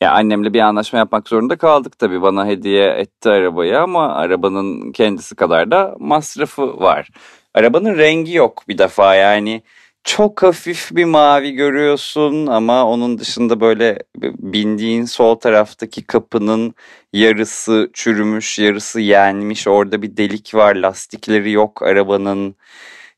Ya 0.00 0.12
annemle 0.12 0.54
bir 0.54 0.60
anlaşma 0.60 0.98
yapmak 0.98 1.28
zorunda 1.28 1.56
kaldık 1.56 1.98
tabii. 1.98 2.22
Bana 2.22 2.46
hediye 2.46 2.86
etti 2.90 3.30
arabayı 3.30 3.80
ama 3.80 4.14
arabanın 4.14 4.92
kendisi 4.92 5.34
kadar 5.36 5.70
da 5.70 5.96
masrafı 5.98 6.80
var. 6.80 7.08
Arabanın 7.54 7.98
rengi 7.98 8.34
yok 8.36 8.62
bir 8.68 8.78
defa 8.78 9.14
yani 9.14 9.62
çok 10.04 10.42
hafif 10.42 10.88
bir 10.92 11.04
mavi 11.04 11.52
görüyorsun 11.52 12.46
ama 12.46 12.84
onun 12.86 13.18
dışında 13.18 13.60
böyle 13.60 13.98
bindiğin 14.38 15.04
sol 15.04 15.34
taraftaki 15.34 16.04
kapının 16.06 16.74
yarısı 17.12 17.90
çürümüş, 17.92 18.58
yarısı 18.58 19.00
yenmiş. 19.00 19.68
Orada 19.68 20.02
bir 20.02 20.16
delik 20.16 20.54
var, 20.54 20.74
lastikleri 20.74 21.52
yok 21.52 21.82
arabanın. 21.82 22.56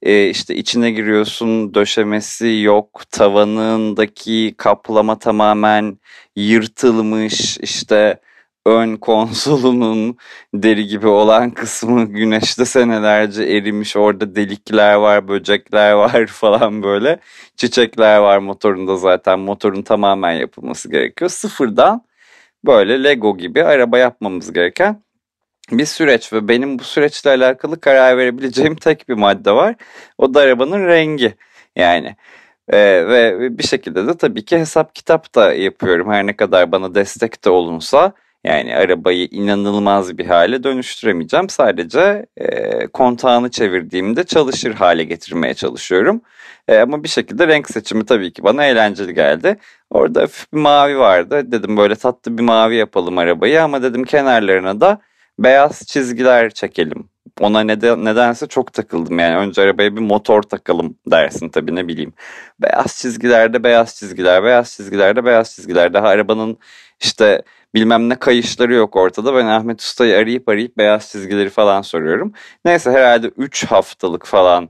Ee, 0.04 0.28
işte 0.30 0.54
içine 0.56 0.90
giriyorsun, 0.90 1.74
döşemesi 1.74 2.46
yok, 2.62 3.02
tavanındaki 3.10 4.54
kaplama 4.58 5.18
tamamen 5.18 5.98
yırtılmış. 6.36 7.58
İşte 7.58 8.20
ön 8.66 8.96
konsolunun 8.96 10.16
deri 10.54 10.86
gibi 10.86 11.06
olan 11.06 11.50
kısmı 11.50 12.04
güneşte 12.04 12.64
senelerce 12.64 13.44
erimiş. 13.44 13.96
Orada 13.96 14.36
delikler 14.36 14.94
var, 14.94 15.28
böcekler 15.28 15.92
var 15.94 16.26
falan 16.26 16.82
böyle. 16.82 17.18
Çiçekler 17.56 18.18
var 18.18 18.38
motorunda 18.38 18.96
zaten. 18.96 19.38
Motorun 19.40 19.82
tamamen 19.82 20.32
yapılması 20.32 20.90
gerekiyor. 20.90 21.30
Sıfırdan 21.30 22.04
böyle 22.66 23.04
Lego 23.04 23.38
gibi 23.38 23.64
araba 23.64 23.98
yapmamız 23.98 24.52
gereken 24.52 25.02
bir 25.70 25.86
süreç 25.86 26.32
ve 26.32 26.48
benim 26.48 26.78
bu 26.78 26.84
süreçle 26.84 27.30
alakalı 27.30 27.80
karar 27.80 28.18
verebileceğim 28.18 28.76
tek 28.76 29.08
bir 29.08 29.14
madde 29.14 29.52
var. 29.52 29.74
O 30.18 30.34
da 30.34 30.40
arabanın 30.40 30.86
rengi. 30.86 31.34
Yani 31.76 32.16
ee, 32.72 32.78
ve 33.08 33.58
bir 33.58 33.64
şekilde 33.64 34.06
de 34.06 34.16
tabii 34.16 34.44
ki 34.44 34.58
hesap 34.58 34.94
kitap 34.94 35.34
da 35.34 35.54
yapıyorum. 35.54 36.12
Her 36.12 36.26
ne 36.26 36.36
kadar 36.36 36.72
bana 36.72 36.94
destek 36.94 37.44
de 37.44 37.50
olunsa 37.50 38.12
yani 38.44 38.76
arabayı 38.76 39.28
inanılmaz 39.30 40.18
bir 40.18 40.26
hale 40.26 40.64
dönüştüremeyeceğim. 40.64 41.48
Sadece 41.48 42.26
e, 42.36 42.86
kontağını 42.86 43.50
çevirdiğimde 43.50 44.24
çalışır 44.24 44.74
hale 44.74 45.04
getirmeye 45.04 45.54
çalışıyorum. 45.54 46.22
E, 46.68 46.78
ama 46.78 47.02
bir 47.04 47.08
şekilde 47.08 47.48
renk 47.48 47.70
seçimi 47.70 48.06
tabii 48.06 48.32
ki 48.32 48.44
bana 48.44 48.64
eğlenceli 48.64 49.14
geldi. 49.14 49.56
Orada 49.90 50.22
hafif 50.22 50.52
bir 50.52 50.58
mavi 50.58 50.98
vardı. 50.98 51.52
Dedim 51.52 51.76
böyle 51.76 51.96
tatlı 51.96 52.38
bir 52.38 52.42
mavi 52.42 52.76
yapalım 52.76 53.18
arabayı 53.18 53.62
ama 53.62 53.82
dedim 53.82 54.04
kenarlarına 54.04 54.80
da 54.80 55.00
beyaz 55.38 55.86
çizgiler 55.86 56.50
çekelim. 56.50 57.08
Ona 57.40 57.60
neden, 57.60 58.04
nedense 58.04 58.46
çok 58.46 58.72
takıldım 58.72 59.18
yani 59.18 59.36
önce 59.36 59.62
arabaya 59.62 59.96
bir 59.96 60.00
motor 60.00 60.42
takalım 60.42 60.96
dersin 61.06 61.48
tabii 61.48 61.74
ne 61.74 61.88
bileyim. 61.88 62.12
Beyaz 62.62 62.96
çizgilerde 62.96 63.64
beyaz 63.64 63.96
çizgiler, 63.96 64.44
beyaz 64.44 64.72
çizgilerde 64.76 65.24
beyaz 65.24 65.54
çizgiler. 65.54 65.94
Daha 65.94 66.08
arabanın 66.08 66.58
işte 67.00 67.42
bilmem 67.74 68.08
ne 68.08 68.16
kayışları 68.16 68.74
yok 68.74 68.96
ortada. 68.96 69.34
Ben 69.34 69.46
Ahmet 69.46 69.80
Usta'yı 69.80 70.16
arayıp 70.16 70.48
arayıp 70.48 70.78
beyaz 70.78 71.10
çizgileri 71.10 71.50
falan 71.50 71.82
soruyorum. 71.82 72.32
Neyse 72.64 72.90
herhalde 72.90 73.26
3 73.36 73.64
haftalık 73.64 74.26
falan 74.26 74.68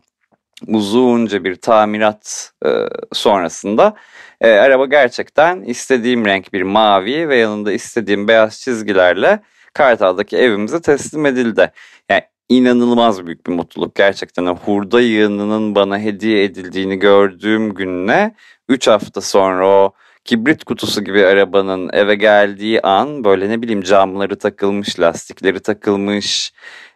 uzunca 0.68 1.44
bir 1.44 1.56
tamirat 1.56 2.52
e, 2.66 2.68
sonrasında 3.12 3.94
e, 4.40 4.50
araba 4.50 4.86
gerçekten 4.86 5.60
istediğim 5.60 6.24
renk 6.24 6.52
bir 6.52 6.62
mavi 6.62 7.28
ve 7.28 7.36
yanında 7.36 7.72
istediğim 7.72 8.28
beyaz 8.28 8.60
çizgilerle 8.60 9.40
Kartal'daki 9.74 10.36
evimize 10.36 10.82
teslim 10.82 11.26
edildi. 11.26 11.72
Yani 12.10 12.22
inanılmaz 12.48 13.26
büyük 13.26 13.46
bir 13.46 13.52
mutluluk 13.52 13.94
gerçekten. 13.94 14.46
hurda 14.46 15.00
yığınının 15.00 15.74
bana 15.74 15.98
hediye 15.98 16.44
edildiğini 16.44 16.98
gördüğüm 16.98 17.74
günle 17.74 18.34
3 18.68 18.88
hafta 18.88 19.20
sonra 19.20 19.68
o 19.68 19.92
kibrit 20.24 20.64
kutusu 20.64 21.04
gibi 21.04 21.26
arabanın 21.26 21.90
eve 21.92 22.14
geldiği 22.14 22.80
an 22.82 23.24
böyle 23.24 23.48
ne 23.48 23.62
bileyim 23.62 23.82
camları 23.82 24.38
takılmış, 24.38 25.00
lastikleri 25.00 25.60
takılmış, 25.60 26.52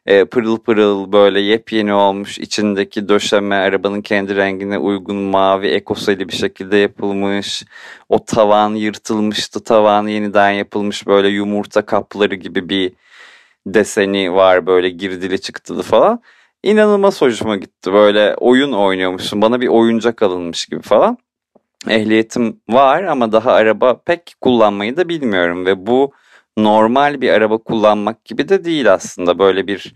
e, 0.08 0.24
pırıl 0.24 0.58
pırıl 0.58 1.12
böyle 1.12 1.40
yepyeni 1.40 1.92
olmuş. 1.92 2.38
içindeki 2.38 3.08
döşeme 3.08 3.54
arabanın 3.54 4.02
kendi 4.02 4.36
rengine 4.36 4.78
uygun 4.78 5.16
mavi 5.16 5.66
ekoseli 5.68 6.28
bir 6.28 6.32
şekilde 6.32 6.76
yapılmış. 6.76 7.64
O 8.08 8.24
tavan 8.24 8.74
yırtılmıştı. 8.74 9.64
Tavan 9.64 10.06
yeniden 10.06 10.50
yapılmış 10.50 11.06
böyle 11.06 11.28
yumurta 11.28 11.82
kapları 11.86 12.34
gibi 12.34 12.68
bir 12.68 12.92
deseni 13.66 14.34
var 14.34 14.66
böyle 14.66 14.90
girdili 14.90 15.40
çıktılı 15.40 15.82
falan. 15.82 16.22
İnanılmaz 16.62 17.20
hoşuma 17.22 17.56
gitti. 17.56 17.92
Böyle 17.92 18.34
oyun 18.36 18.72
oynuyormuşsun. 18.72 19.42
Bana 19.42 19.60
bir 19.60 19.68
oyuncak 19.68 20.22
alınmış 20.22 20.66
gibi 20.66 20.82
falan 20.82 21.18
ehliyetim 21.88 22.60
var 22.68 23.02
ama 23.02 23.32
daha 23.32 23.52
araba 23.52 24.00
pek 24.06 24.34
kullanmayı 24.40 24.96
da 24.96 25.08
bilmiyorum 25.08 25.66
ve 25.66 25.86
bu 25.86 26.12
normal 26.64 27.20
bir 27.20 27.30
araba 27.30 27.58
kullanmak 27.58 28.24
gibi 28.24 28.48
de 28.48 28.64
değil 28.64 28.92
aslında. 28.92 29.38
Böyle 29.38 29.66
bir 29.66 29.94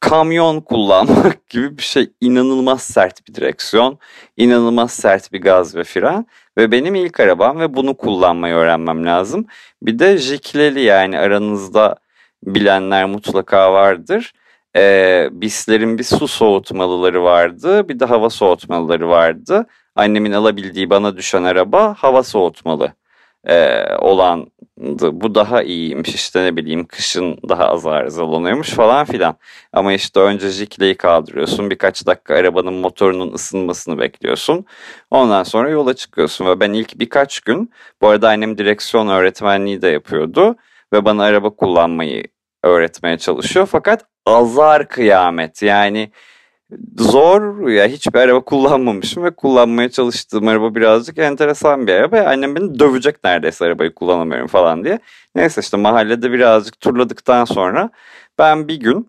kamyon 0.00 0.60
kullanmak 0.60 1.46
gibi 1.50 1.78
bir 1.78 1.82
şey. 1.82 2.10
İnanılmaz 2.20 2.82
sert 2.82 3.28
bir 3.28 3.34
direksiyon 3.34 3.98
inanılmaz 4.36 4.92
sert 4.92 5.32
bir 5.32 5.40
gaz 5.40 5.76
ve 5.76 5.84
fren 5.84 6.26
ve 6.58 6.72
benim 6.72 6.94
ilk 6.94 7.20
arabam 7.20 7.60
ve 7.60 7.74
bunu 7.76 7.96
kullanmayı 7.96 8.54
öğrenmem 8.54 9.06
lazım. 9.06 9.46
Bir 9.82 9.98
de 9.98 10.18
jikleli 10.18 10.80
yani 10.80 11.18
aranızda 11.18 11.96
bilenler 12.44 13.04
mutlaka 13.06 13.72
vardır. 13.72 14.32
Ee, 14.76 15.28
bislerin 15.32 15.98
bir 15.98 16.04
su 16.04 16.28
soğutmalıları 16.28 17.24
vardı 17.24 17.88
bir 17.88 18.00
de 18.00 18.04
hava 18.04 18.30
soğutmalıları 18.30 19.08
vardı. 19.08 19.66
Annemin 19.96 20.32
alabildiği 20.32 20.90
bana 20.90 21.16
düşen 21.16 21.42
araba 21.42 21.94
hava 21.98 22.22
soğutmalı 22.22 22.92
e, 23.48 23.84
olandı. 23.98 24.50
Bu 25.20 25.34
daha 25.34 25.62
iyiymiş 25.62 26.14
işte 26.14 26.44
ne 26.44 26.56
bileyim 26.56 26.84
kışın 26.84 27.38
daha 27.48 27.68
az 27.68 27.86
arızalanıyormuş 27.86 28.70
falan 28.70 29.04
filan. 29.04 29.36
Ama 29.72 29.92
işte 29.92 30.20
önce 30.20 30.48
jikleyi 30.48 30.94
kaldırıyorsun 30.94 31.70
birkaç 31.70 32.06
dakika 32.06 32.34
arabanın 32.34 32.74
motorunun 32.74 33.32
ısınmasını 33.32 33.98
bekliyorsun. 33.98 34.64
Ondan 35.10 35.42
sonra 35.42 35.70
yola 35.70 35.94
çıkıyorsun 35.94 36.46
ve 36.46 36.60
ben 36.60 36.72
ilk 36.72 36.98
birkaç 36.98 37.40
gün 37.40 37.70
bu 38.00 38.08
arada 38.08 38.28
annem 38.28 38.58
direksiyon 38.58 39.08
öğretmenliği 39.08 39.82
de 39.82 39.88
yapıyordu 39.88 40.56
ve 40.92 41.04
bana 41.04 41.24
araba 41.24 41.50
kullanmayı 41.50 42.24
öğretmeye 42.62 43.18
çalışıyor 43.18 43.68
fakat 43.72 44.06
azar 44.26 44.88
kıyamet 44.88 45.62
yani 45.62 46.10
zor 46.98 47.68
ya 47.68 47.86
hiçbir 47.86 48.18
araba 48.18 48.40
kullanmamışım 48.40 49.24
ve 49.24 49.30
kullanmaya 49.30 49.90
çalıştığım 49.90 50.48
araba 50.48 50.74
birazcık 50.74 51.18
enteresan 51.18 51.86
bir 51.86 51.92
araba. 51.92 52.20
Annem 52.20 52.56
beni 52.56 52.78
dövecek 52.78 53.24
neredeyse 53.24 53.64
arabayı 53.64 53.94
kullanamıyorum 53.94 54.46
falan 54.46 54.84
diye. 54.84 54.98
Neyse 55.34 55.60
işte 55.60 55.76
mahallede 55.76 56.32
birazcık 56.32 56.80
turladıktan 56.80 57.44
sonra 57.44 57.90
ben 58.38 58.68
bir 58.68 58.80
gün 58.80 59.08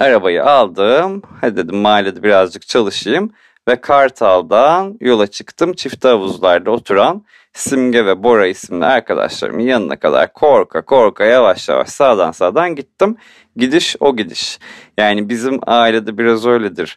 arabayı 0.00 0.44
aldım. 0.44 1.22
Hadi 1.40 1.56
dedim 1.56 1.76
mahallede 1.76 2.22
birazcık 2.22 2.68
çalışayım 2.68 3.30
ve 3.68 3.80
Kartal'dan 3.80 4.96
yola 5.00 5.26
çıktım. 5.26 5.72
Çift 5.72 6.04
havuzlarda 6.04 6.70
oturan 6.70 7.24
Simge 7.58 8.06
ve 8.06 8.22
Bora 8.22 8.46
isimli 8.46 8.84
arkadaşlarımın 8.84 9.62
yanına 9.62 9.96
kadar 9.96 10.32
korka 10.32 10.84
korka 10.84 11.24
yavaş 11.24 11.68
yavaş 11.68 11.88
sağdan 11.88 12.30
sağdan 12.30 12.74
gittim. 12.74 13.16
Gidiş 13.56 13.96
o 14.00 14.16
gidiş. 14.16 14.58
Yani 14.98 15.28
bizim 15.28 15.60
ailede 15.66 16.18
biraz 16.18 16.46
öyledir. 16.46 16.96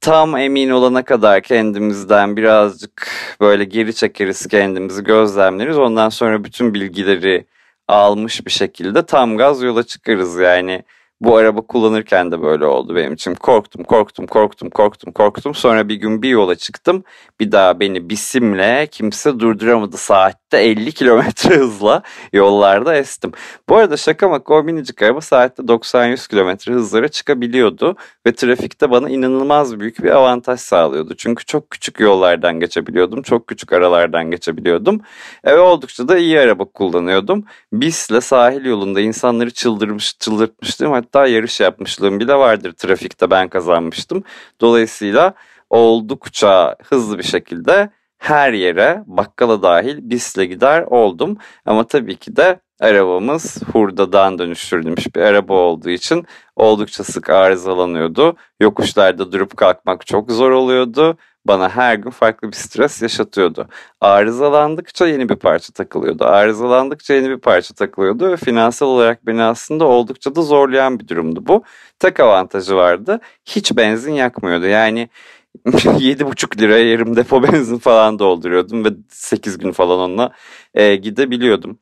Tam 0.00 0.36
emin 0.36 0.70
olana 0.70 1.02
kadar 1.04 1.40
kendimizden 1.40 2.36
birazcık 2.36 3.08
böyle 3.40 3.64
geri 3.64 3.94
çekeriz 3.94 4.46
kendimizi 4.46 5.04
gözlemleriz. 5.04 5.78
Ondan 5.78 6.08
sonra 6.08 6.44
bütün 6.44 6.74
bilgileri 6.74 7.46
almış 7.88 8.46
bir 8.46 8.50
şekilde 8.50 9.06
tam 9.06 9.36
gaz 9.36 9.62
yola 9.62 9.82
çıkarız 9.82 10.38
yani 10.38 10.82
bu 11.22 11.36
araba 11.36 11.60
kullanırken 11.60 12.32
de 12.32 12.42
böyle 12.42 12.66
oldu 12.66 12.96
benim 12.96 13.12
için. 13.14 13.34
Korktum, 13.34 13.84
korktum, 13.84 14.26
korktum, 14.26 14.70
korktum, 14.70 15.12
korktum. 15.12 15.54
Sonra 15.54 15.88
bir 15.88 15.94
gün 15.94 16.22
bir 16.22 16.28
yola 16.28 16.54
çıktım. 16.54 17.04
Bir 17.40 17.52
daha 17.52 17.80
beni 17.80 18.08
bisimle 18.10 18.86
kimse 18.90 19.40
durduramadı. 19.40 19.96
Saatte 20.52 20.64
50 20.64 20.92
kilometre 20.92 21.56
hızla 21.58 22.02
yollarda 22.32 22.96
estim. 22.96 23.32
Bu 23.68 23.76
arada 23.76 23.96
şaka 23.96 24.28
maka 24.28 24.54
o 24.54 24.62
minicik 24.62 25.02
araba 25.02 25.20
saatte 25.20 25.62
90-100 25.62 26.28
kilometre 26.28 26.72
hızlara 26.72 27.08
çıkabiliyordu. 27.08 27.96
Ve 28.26 28.32
trafikte 28.32 28.90
bana 28.90 29.10
inanılmaz 29.10 29.80
büyük 29.80 30.04
bir 30.04 30.10
avantaj 30.10 30.60
sağlıyordu. 30.60 31.14
Çünkü 31.16 31.44
çok 31.44 31.70
küçük 31.70 32.00
yollardan 32.00 32.60
geçebiliyordum. 32.60 33.22
Çok 33.22 33.46
küçük 33.46 33.72
aralardan 33.72 34.30
geçebiliyordum. 34.30 35.00
Ve 35.44 35.58
oldukça 35.58 36.08
da 36.08 36.18
iyi 36.18 36.40
araba 36.40 36.64
kullanıyordum. 36.64 37.44
Bisle 37.72 38.20
sahil 38.20 38.64
yolunda 38.64 39.00
insanları 39.00 39.50
çıldırmış, 39.50 40.18
çıldırtmıştım. 40.18 40.92
Hatta 40.92 41.26
yarış 41.26 41.60
yapmışlığım 41.60 42.20
bile 42.20 42.34
vardır. 42.34 42.72
Trafikte 42.72 43.30
ben 43.30 43.48
kazanmıştım. 43.48 44.24
Dolayısıyla 44.60 45.34
oldukça 45.70 46.76
hızlı 46.88 47.18
bir 47.18 47.24
şekilde 47.24 47.90
her 48.22 48.52
yere 48.52 49.02
bakkala 49.06 49.62
dahil 49.62 50.10
bisle 50.10 50.46
gider 50.46 50.82
oldum. 50.82 51.36
Ama 51.66 51.86
tabii 51.86 52.16
ki 52.16 52.36
de 52.36 52.60
arabamız 52.80 53.62
hurdadan 53.72 54.38
dönüştürülmüş 54.38 55.16
bir 55.16 55.20
araba 55.20 55.54
olduğu 55.54 55.90
için 55.90 56.26
oldukça 56.56 57.04
sık 57.04 57.30
arızalanıyordu. 57.30 58.36
Yokuşlarda 58.60 59.32
durup 59.32 59.56
kalkmak 59.56 60.06
çok 60.06 60.30
zor 60.30 60.50
oluyordu. 60.50 61.16
bana 61.46 61.68
her 61.68 61.94
gün 61.94 62.10
farklı 62.10 62.48
bir 62.48 62.56
stres 62.56 63.02
yaşatıyordu. 63.02 63.68
Arızalandıkça 64.00 65.06
yeni 65.06 65.28
bir 65.28 65.36
parça 65.36 65.72
takılıyordu. 65.72 66.24
Arızalandıkça 66.24 67.14
yeni 67.14 67.30
bir 67.30 67.38
parça 67.38 67.74
takılıyordu 67.74 68.28
ve 68.30 68.36
finansal 68.36 68.86
olarak 68.86 69.26
beni 69.26 69.42
aslında 69.42 69.84
oldukça 69.84 70.34
da 70.34 70.42
zorlayan 70.42 71.00
bir 71.00 71.08
durumdu 71.08 71.46
bu. 71.46 71.62
Tek 71.98 72.20
avantajı 72.20 72.76
vardı. 72.76 73.20
Hiç 73.46 73.76
benzin 73.76 74.12
yakmıyordu. 74.12 74.66
Yani 74.66 75.08
7,5 75.66 76.60
liraya 76.60 76.90
yarım 76.90 77.16
depo 77.16 77.42
benzin 77.52 77.78
falan 77.78 78.18
dolduruyordum 78.18 78.84
ve 78.84 78.88
8 79.08 79.58
gün 79.58 79.72
falan 79.72 79.98
onunla 79.98 80.32
e, 80.74 80.96
gidebiliyordum 80.96 81.78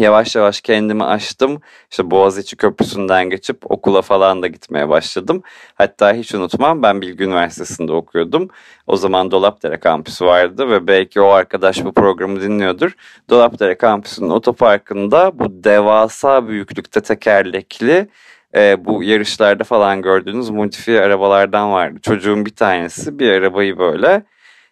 yavaş 0.00 0.36
yavaş 0.36 0.60
kendimi 0.60 1.04
açtım. 1.04 1.60
İşte 1.90 2.10
Boğaziçi 2.10 2.56
Köprüsü'nden 2.56 3.30
geçip 3.30 3.70
okula 3.70 4.02
falan 4.02 4.42
da 4.42 4.46
gitmeye 4.46 4.88
başladım. 4.88 5.42
Hatta 5.74 6.12
hiç 6.12 6.34
unutmam 6.34 6.82
ben 6.82 7.00
Bilgi 7.00 7.24
Üniversitesi'nde 7.24 7.92
okuyordum. 7.92 8.48
O 8.86 8.96
zaman 8.96 9.30
Dolapdere 9.30 9.80
kampüsü 9.80 10.24
vardı 10.24 10.70
ve 10.70 10.86
belki 10.86 11.20
o 11.20 11.28
arkadaş 11.28 11.84
bu 11.84 11.92
programı 11.92 12.40
dinliyordur. 12.40 12.92
Dolapdere 13.30 13.78
kampüsünün 13.78 14.30
otoparkında 14.30 15.38
bu 15.38 15.64
devasa 15.64 16.48
büyüklükte 16.48 17.00
tekerlekli 17.00 18.08
e, 18.56 18.84
bu 18.84 19.02
yarışlarda 19.02 19.64
falan 19.64 20.02
gördüğünüz 20.02 20.50
modifiye 20.50 21.00
arabalardan 21.00 21.72
vardı. 21.72 21.98
Çocuğun 22.02 22.46
bir 22.46 22.54
tanesi 22.54 23.18
bir 23.18 23.30
arabayı 23.30 23.78
böyle 23.78 24.24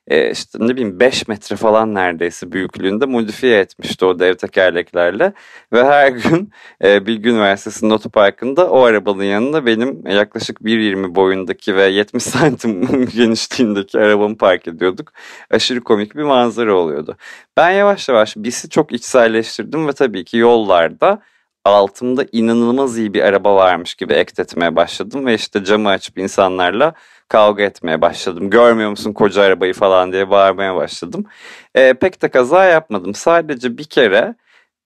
e, 0.09 0.31
işte 0.31 0.59
ne 0.61 0.69
bileyim 0.69 1.01
5 1.01 1.29
metre 1.29 1.57
falan 1.57 1.95
neredeyse 1.95 2.53
büyüklüğünde 2.53 3.07
modifiye 3.07 3.61
etmişti 3.61 4.05
o 4.05 4.19
dev 4.19 4.35
tekerleklerle. 4.35 5.33
Ve 5.73 5.85
her 5.85 6.09
gün 6.09 6.53
e, 6.85 7.07
Bilgi 7.07 7.29
Üniversitesi'nin 7.29 7.91
otoparkında 7.91 8.71
o 8.71 8.83
arabanın 8.83 9.25
yanında 9.25 9.67
benim 9.67 10.07
yaklaşık 10.07 10.61
1.20 10.61 11.15
boyundaki 11.15 11.77
ve 11.77 11.83
70 11.83 12.23
santim 12.23 13.07
genişliğindeki 13.07 13.99
arabamı 13.99 14.37
park 14.37 14.69
ediyorduk. 14.69 15.13
Aşırı 15.51 15.81
komik 15.81 16.17
bir 16.17 16.23
manzara 16.23 16.75
oluyordu. 16.75 17.17
Ben 17.57 17.71
yavaş 17.71 18.09
yavaş 18.09 18.37
BIS'i 18.37 18.71
çok 18.71 18.93
içselleştirdim 18.93 19.89
ve 19.89 19.93
tabii 19.93 20.25
ki 20.25 20.37
yollarda 20.37 21.23
altımda 21.69 22.27
inanılmaz 22.33 22.99
iyi 22.99 23.15
bir 23.15 23.23
araba 23.23 23.55
varmış 23.57 23.95
gibi 23.95 24.13
ekletmeye 24.13 24.77
başladım 24.77 25.27
ve 25.27 25.35
işte 25.35 25.65
camı 25.65 25.89
açıp 25.89 26.19
insanlarla 26.19 26.95
kavga 27.29 27.63
etmeye 27.63 28.01
başladım. 28.01 28.51
Görmüyor 28.51 28.91
musun 28.91 29.13
koca 29.13 29.43
arabayı 29.43 29.75
falan 29.75 30.13
diye 30.13 30.31
bağırmaya 30.31 30.77
başladım. 30.77 31.25
E, 31.75 31.95
pek 31.95 32.23
de 32.23 32.29
kaza 32.29 32.65
yapmadım. 32.65 33.15
Sadece 33.15 33.79
bir 33.79 33.85
kere 33.85 34.35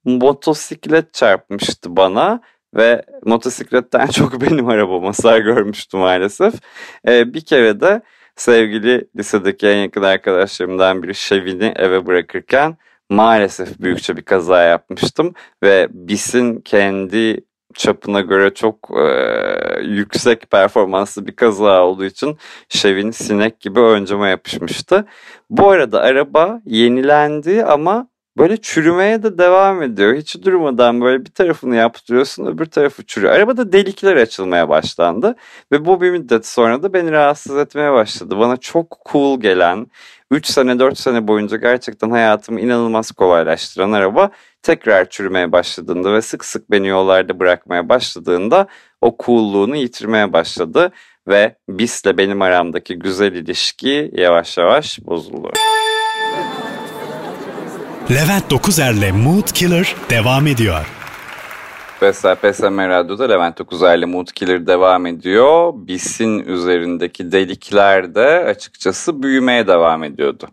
motosiklet 0.05 1.15
çarpmıştı 1.15 1.97
bana 1.97 2.41
ve 2.75 3.03
motosikletten 3.25 4.07
çok 4.11 4.41
benim 4.41 4.69
arabam 4.69 5.05
hasar 5.05 5.39
görmüştü 5.39 5.97
maalesef. 5.97 6.55
E, 7.09 7.35
bir 7.35 7.41
kere 7.41 7.81
de 7.81 8.03
sevgili 8.37 9.09
lisedeki 9.17 9.69
en 9.69 9.77
yakın 9.77 10.03
arkadaşlarımdan 10.03 11.03
biri 11.03 11.15
Şevin'i 11.15 11.73
eve 11.77 12.07
bırakırken 12.07 12.77
maalesef 13.13 13.81
büyükçe 13.81 14.17
bir 14.17 14.23
kaza 14.23 14.63
yapmıştım 14.63 15.35
ve 15.63 15.89
BIS'in 15.91 16.61
kendi 16.61 17.45
çapına 17.75 18.21
göre 18.21 18.55
çok 18.55 18.91
e, 18.91 19.81
yüksek 19.83 20.51
performanslı 20.51 21.27
bir 21.27 21.37
kaza 21.37 21.83
olduğu 21.85 22.05
için 22.05 22.39
Chevin 22.69 23.11
sinek 23.11 23.61
gibi 23.61 23.81
önceme 23.81 24.31
yapışmıştı. 24.31 25.05
Bu 25.51 25.71
arada 25.71 26.01
araba 26.01 26.61
yenilendi 26.65 27.65
ama 27.65 28.09
böyle 28.39 28.57
çürümeye 28.57 29.23
de 29.23 29.39
devam 29.39 29.83
ediyor. 29.83 30.15
Hiç 30.15 30.43
durmadan 30.43 31.01
böyle 31.01 31.25
bir 31.25 31.31
tarafını 31.31 31.77
yaptırıyorsun 31.77 32.47
öbür 32.47 32.67
tarafı 32.67 33.07
çürüyor. 33.07 33.33
Arabada 33.33 33.73
delikler 33.73 34.17
açılmaya 34.17 34.69
başlandı 34.69 35.37
ve 35.73 35.85
bu 35.85 36.01
bir 36.01 36.11
müddet 36.11 36.47
sonra 36.47 36.83
da 36.83 36.93
beni 36.93 37.13
rahatsız 37.13 37.57
etmeye 37.57 37.93
başladı. 37.93 38.39
Bana 38.39 38.57
çok 38.57 38.99
cool 39.13 39.41
gelen 39.41 39.87
3 40.31 40.47
sene 40.47 40.79
4 40.79 40.99
sene 40.99 41.29
boyunca 41.29 41.57
gerçekten 41.57 42.11
hayatımı 42.11 42.61
inanılmaz 42.61 43.11
kolaylaştıran 43.13 43.93
araba 43.93 44.31
tekrar 44.63 45.11
çürümeye 45.11 45.53
başladığında 45.53 46.13
ve 46.13 46.23
sık 46.23 46.45
sık 46.45 46.71
beni 46.71 46.89
yollarda 46.89 47.39
bırakmaya 47.41 47.89
başladığında 47.89 48.67
o 49.01 49.17
coolluğunu 49.25 49.77
yitirmeye 49.77 50.33
başladı 50.33 50.93
ve 51.29 51.57
BIS'le 51.69 52.19
benim 52.19 52.43
aramdaki 52.43 52.99
güzel 52.99 53.33
ilişki 53.33 54.11
yavaş 54.15 54.59
yavaş 54.59 54.99
bozuldu. 55.07 55.53
Levent 58.11 58.51
Dokuzer'le 58.51 59.13
Mood 59.13 59.53
Killer 59.55 59.97
devam 60.11 60.47
ediyor. 60.47 60.87
Vesel 62.03 62.37
PSM 62.37 62.79
Radyo'da 62.79 63.29
Levent 63.29 63.59
Dokuzer'le 63.59 64.07
Mood 64.07 64.27
Killer 64.27 64.67
devam 64.67 65.07
ediyor. 65.07 65.73
BIS'in 65.75 66.39
üzerindeki 66.39 67.33
delikler 67.33 68.15
de 68.15 68.45
açıkçası 68.49 69.23
büyümeye 69.23 69.67
devam 69.67 70.05
ediyordu. 70.05 70.49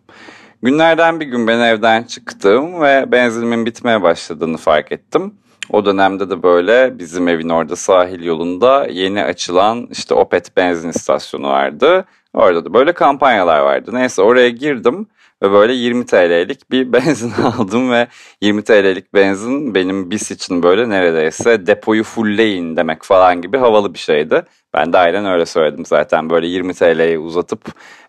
Günlerden 0.62 1.20
bir 1.20 1.26
gün 1.26 1.46
ben 1.46 1.58
evden 1.60 2.02
çıktım 2.02 2.80
ve 2.80 3.12
benzinimin 3.12 3.66
bitmeye 3.66 4.02
başladığını 4.02 4.56
fark 4.56 4.92
ettim. 4.92 5.34
O 5.70 5.84
dönemde 5.84 6.30
de 6.30 6.42
böyle 6.42 6.98
bizim 6.98 7.28
evin 7.28 7.48
orada 7.48 7.76
sahil 7.76 8.24
yolunda 8.24 8.86
yeni 8.90 9.24
açılan 9.24 9.88
işte 9.90 10.14
Opet 10.14 10.56
benzin 10.56 10.88
istasyonu 10.88 11.48
vardı. 11.48 12.04
Orada 12.34 12.64
da 12.64 12.74
böyle 12.74 12.92
kampanyalar 12.92 13.60
vardı. 13.60 13.90
Neyse 13.94 14.22
oraya 14.22 14.50
girdim 14.50 15.06
ve 15.42 15.52
böyle 15.52 15.72
20 15.72 16.06
TL'lik 16.06 16.70
bir 16.70 16.92
benzin 16.92 17.30
aldım 17.30 17.90
ve 17.90 18.08
20 18.40 18.64
TL'lik 18.64 19.14
benzin 19.14 19.74
benim 19.74 20.10
bis 20.10 20.30
için 20.30 20.62
böyle 20.62 20.88
neredeyse 20.88 21.66
depoyu 21.66 22.04
fullleyin 22.04 22.76
demek 22.76 23.04
falan 23.04 23.42
gibi 23.42 23.58
havalı 23.58 23.94
bir 23.94 23.98
şeydi. 23.98 24.42
Ben 24.74 24.92
de 24.92 24.98
aynen 24.98 25.26
öyle 25.26 25.46
söyledim 25.46 25.86
zaten 25.86 26.30
böyle 26.30 26.46
20 26.46 26.74
TL'yi 26.74 27.18
uzatıp 27.18 27.60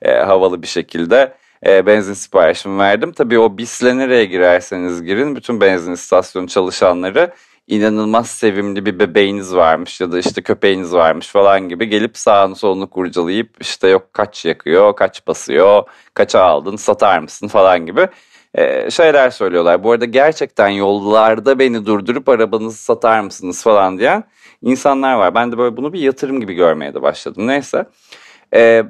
e, 0.02 0.12
havalı 0.12 0.62
bir 0.62 0.68
şekilde 0.68 1.34
e, 1.66 1.86
benzin 1.86 2.14
siparişimi 2.14 2.80
verdim. 2.80 3.12
Tabii 3.12 3.40
o 3.40 3.58
BİS'le 3.58 3.84
nereye 3.84 4.26
girerseniz 4.26 5.04
girin 5.04 5.36
bütün 5.36 5.62
benzin 5.62 5.94
istasyonu 5.94 6.48
çalışanları 6.48 7.32
inanılmaz 7.68 8.28
sevimli 8.30 8.86
bir 8.86 9.00
bebeğiniz 9.00 9.56
varmış 9.56 10.02
ya 10.02 10.12
da 10.12 10.20
işte 10.20 10.42
köpeğiniz 10.42 10.94
varmış 10.94 11.28
falan 11.28 11.70
gibi 11.70 11.90
gelip 11.90 12.18
sağını 12.18 12.56
solunu 12.56 12.90
kurcalayıp 12.90 13.50
işte 13.60 13.88
yok 13.88 14.14
kaç 14.14 14.46
yakıyor, 14.46 14.96
kaç 14.96 15.28
basıyor, 15.28 15.84
kaça 16.14 16.42
aldın, 16.42 16.76
satar 16.76 17.20
mısın 17.20 17.48
falan 17.48 17.86
gibi 17.86 18.08
e, 18.56 18.92
şeyler 18.92 19.30
söylüyorlar. 19.30 19.84
Bu 19.84 19.92
arada 19.92 20.06
gerçekten 20.06 20.68
yollarda 20.68 21.60
beni 21.60 21.86
durdurup 21.86 22.30
arabanızı 22.30 22.78
satar 22.78 23.20
mısınız 23.20 23.64
falan 23.64 24.00
diyen 24.00 24.24
insanlar 24.62 25.16
var. 25.16 25.36
Ben 25.36 25.52
de 25.52 25.58
böyle 25.58 25.78
bunu 25.78 25.94
bir 25.94 26.00
yatırım 26.00 26.40
gibi 26.40 26.54
görmeye 26.54 26.94
de 26.94 27.02
başladım. 27.02 27.48
Neyse. 27.48 27.86
E, 28.54 28.84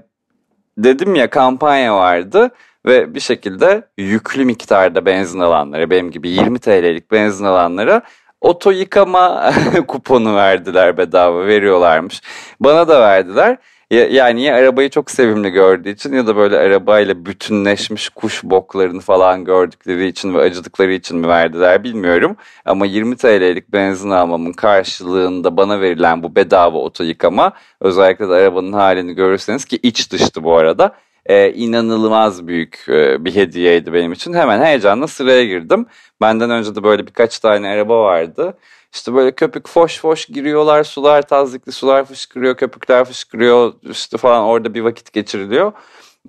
dedim 0.78 1.16
ya 1.16 1.30
kampanya 1.30 1.96
vardı 1.96 2.52
ve 2.86 3.16
bir 3.16 3.20
şekilde 3.20 3.88
yüklü 3.98 4.46
miktarda 4.46 5.06
benzin 5.06 5.40
alanlara 5.40 5.90
benim 5.90 6.12
gibi 6.12 6.30
20 6.30 6.60
TL'lik 6.60 7.12
benzin 7.12 7.46
alanlara 7.46 8.02
oto 8.42 8.72
yıkama 8.72 9.54
kuponu 9.88 10.36
verdiler 10.36 10.98
bedava 10.98 11.48
veriyorlarmış. 11.48 12.22
Bana 12.60 12.88
da 12.88 13.02
verdiler. 13.02 13.58
Yani 13.92 14.44
ya 14.44 14.56
arabayı 14.56 14.90
çok 14.90 15.12
sevimli 15.12 15.50
gördüğü 15.50 15.90
için 15.90 16.14
ya 16.14 16.28
da 16.28 16.36
böyle 16.36 16.58
arabayla 16.58 17.26
bütünleşmiş 17.26 18.10
kuş 18.10 18.44
boklarını 18.44 19.02
falan 19.02 19.46
gördükleri 19.46 20.08
için 20.08 20.34
ve 20.34 20.42
acıdıkları 20.42 20.94
için 20.94 21.18
mi 21.18 21.28
verdiler 21.28 21.84
bilmiyorum. 21.84 22.36
Ama 22.66 22.86
20 22.86 23.18
TL'lik 23.18 23.74
benzin 23.74 24.10
almamın 24.10 24.54
karşılığında 24.54 25.58
bana 25.58 25.82
verilen 25.82 26.24
bu 26.24 26.36
bedava 26.36 26.78
oto 26.78 27.04
yıkama 27.04 27.54
özellikle 27.80 28.30
de 28.30 28.34
arabanın 28.34 28.74
halini 28.74 29.14
görürseniz 29.14 29.66
ki 29.66 29.80
iç 29.84 30.12
dıştı 30.12 30.44
bu 30.44 30.56
arada 30.56 30.96
e, 31.26 31.54
inanılmaz 31.54 32.48
büyük 32.48 32.86
e, 32.90 33.26
bir 33.26 33.36
hediyeydi 33.36 33.94
benim 33.94 34.12
için. 34.12 34.34
Hemen 34.34 34.62
heyecanla 34.66 35.08
sıraya 35.08 35.46
girdim. 35.46 35.86
Benden 36.22 36.50
önce 36.50 36.76
de 36.76 36.84
böyle 36.84 37.08
birkaç 37.08 37.40
tane 37.40 37.68
araba 37.68 38.04
vardı. 38.04 38.58
İşte 38.94 39.14
böyle 39.14 39.32
köpük 39.32 39.68
foş 39.68 40.00
foş 40.00 40.26
giriyorlar, 40.26 40.84
sular 40.84 41.22
tazikli, 41.22 41.72
sular 41.72 42.06
fışkırıyor, 42.06 42.56
köpükler 42.58 43.06
fışkırıyor 43.06 43.74
işte 43.92 44.18
falan 44.18 44.44
orada 44.44 44.74
bir 44.74 44.82
vakit 44.82 45.14
geçiriliyor. 45.14 45.72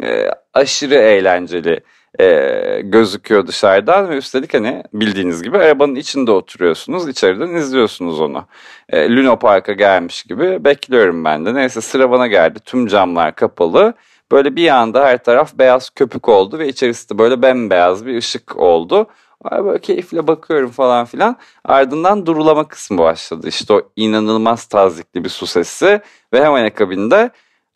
E, 0.03 0.31
aşırı 0.55 0.95
eğlenceli 0.95 1.81
e, 2.21 2.81
gözüküyor 2.85 3.47
dışarıdan 3.47 4.11
ve 4.11 4.17
üstelik 4.17 4.55
hani 4.55 4.83
bildiğiniz 4.95 5.43
gibi 5.43 5.59
arabanın 5.59 5.95
içinde 5.95 6.31
oturuyorsunuz, 6.31 7.09
içeriden 7.09 7.49
izliyorsunuz 7.55 8.21
onu. 8.21 8.47
E, 8.89 9.17
Luna 9.17 9.37
Park'a 9.37 9.73
gelmiş 9.73 10.23
gibi 10.23 10.65
bekliyorum 10.65 11.25
ben 11.25 11.47
de. 11.47 11.55
Neyse 11.55 11.81
sıra 11.81 12.11
bana 12.11 12.27
geldi, 12.27 12.59
tüm 12.65 12.87
camlar 12.87 13.35
kapalı. 13.35 13.95
Böyle 14.33 14.57
bir 14.57 14.69
anda 14.69 15.05
her 15.05 15.25
taraf 15.25 15.59
beyaz 15.59 15.91
köpük 15.91 16.29
oldu 16.29 16.59
ve 16.59 16.69
içerisinde 16.69 17.19
böyle 17.19 17.43
bembeyaz 17.43 18.07
bir 18.07 18.17
ışık 18.17 18.57
oldu. 18.57 19.07
Böyle 19.51 19.79
keyifle 19.79 20.27
bakıyorum 20.27 20.71
falan 20.71 21.05
filan. 21.05 21.37
Ardından 21.65 22.27
durulama 22.27 22.69
kısmı 22.69 22.99
başladı. 22.99 23.49
İşte 23.49 23.73
o 23.73 23.83
inanılmaz 23.97 24.65
tazikli 24.65 25.25
bir 25.25 25.29
su 25.29 25.47
sesi 25.47 26.01
ve 26.33 26.45
hemen 26.45 26.65
akabinde 26.65 27.31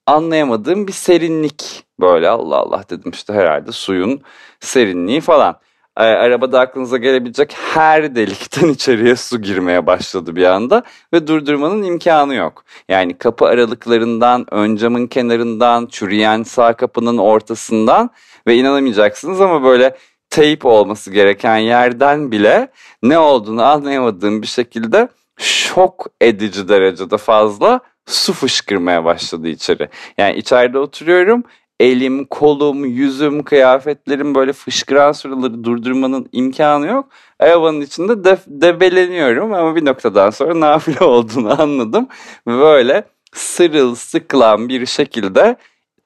anlayamadığım 0.06 0.86
bir 0.86 0.92
serinlik. 0.92 1.84
Böyle 2.00 2.28
Allah 2.28 2.56
Allah 2.56 2.84
dedim 2.90 3.10
işte 3.10 3.32
herhalde 3.32 3.72
suyun 3.72 4.22
serinliği 4.60 5.20
falan. 5.20 5.56
Arabada 6.02 6.60
aklınıza 6.60 6.96
gelebilecek 6.96 7.54
her 7.74 8.14
delikten 8.14 8.68
içeriye 8.72 9.16
su 9.16 9.42
girmeye 9.42 9.86
başladı 9.86 10.36
bir 10.36 10.44
anda 10.44 10.82
ve 11.12 11.26
durdurmanın 11.26 11.82
imkanı 11.82 12.34
yok. 12.34 12.64
Yani 12.88 13.18
kapı 13.18 13.44
aralıklarından, 13.44 14.46
ön 14.50 14.76
camın 14.76 15.06
kenarından, 15.06 15.86
çürüyen 15.86 16.42
sağ 16.42 16.72
kapının 16.72 17.18
ortasından 17.18 18.10
ve 18.46 18.56
inanamayacaksınız 18.56 19.40
ama 19.40 19.64
böyle 19.64 19.96
teyip 20.30 20.66
olması 20.66 21.10
gereken 21.10 21.56
yerden 21.56 22.32
bile 22.32 22.68
ne 23.02 23.18
olduğunu 23.18 23.64
anlayamadığım 23.64 24.42
bir 24.42 24.46
şekilde 24.46 25.08
şok 25.38 26.06
edici 26.20 26.68
derecede 26.68 27.16
fazla 27.16 27.80
su 28.06 28.32
fışkırmaya 28.32 29.04
başladı 29.04 29.48
içeri. 29.48 29.88
Yani 30.18 30.36
içeride 30.36 30.78
oturuyorum 30.78 31.44
elim, 31.80 32.24
kolum, 32.24 32.84
yüzüm, 32.84 33.42
kıyafetlerim 33.42 34.34
böyle 34.34 34.52
fışkıran 34.52 35.12
suları 35.12 35.64
durdurmanın 35.64 36.28
imkanı 36.32 36.86
yok. 36.86 37.08
Arabanın 37.38 37.80
içinde 37.80 38.24
de, 38.24 38.38
debeleniyorum 38.46 39.54
ama 39.54 39.76
bir 39.76 39.84
noktadan 39.84 40.30
sonra 40.30 40.60
nafile 40.60 41.04
olduğunu 41.04 41.62
anladım. 41.62 42.08
Böyle 42.46 43.04
sırıl 43.32 43.94
sıkılan 43.94 44.68
bir 44.68 44.86
şekilde 44.86 45.56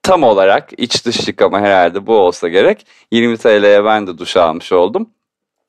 tam 0.02 0.22
olarak 0.22 0.70
iç 0.76 1.06
dış 1.06 1.28
yıkama 1.28 1.60
herhalde 1.60 2.06
bu 2.06 2.14
olsa 2.14 2.48
gerek. 2.48 2.86
20 3.12 3.36
TL'ye 3.36 3.84
ben 3.84 4.06
de 4.06 4.18
duş 4.18 4.36
almış 4.36 4.72
oldum. 4.72 5.10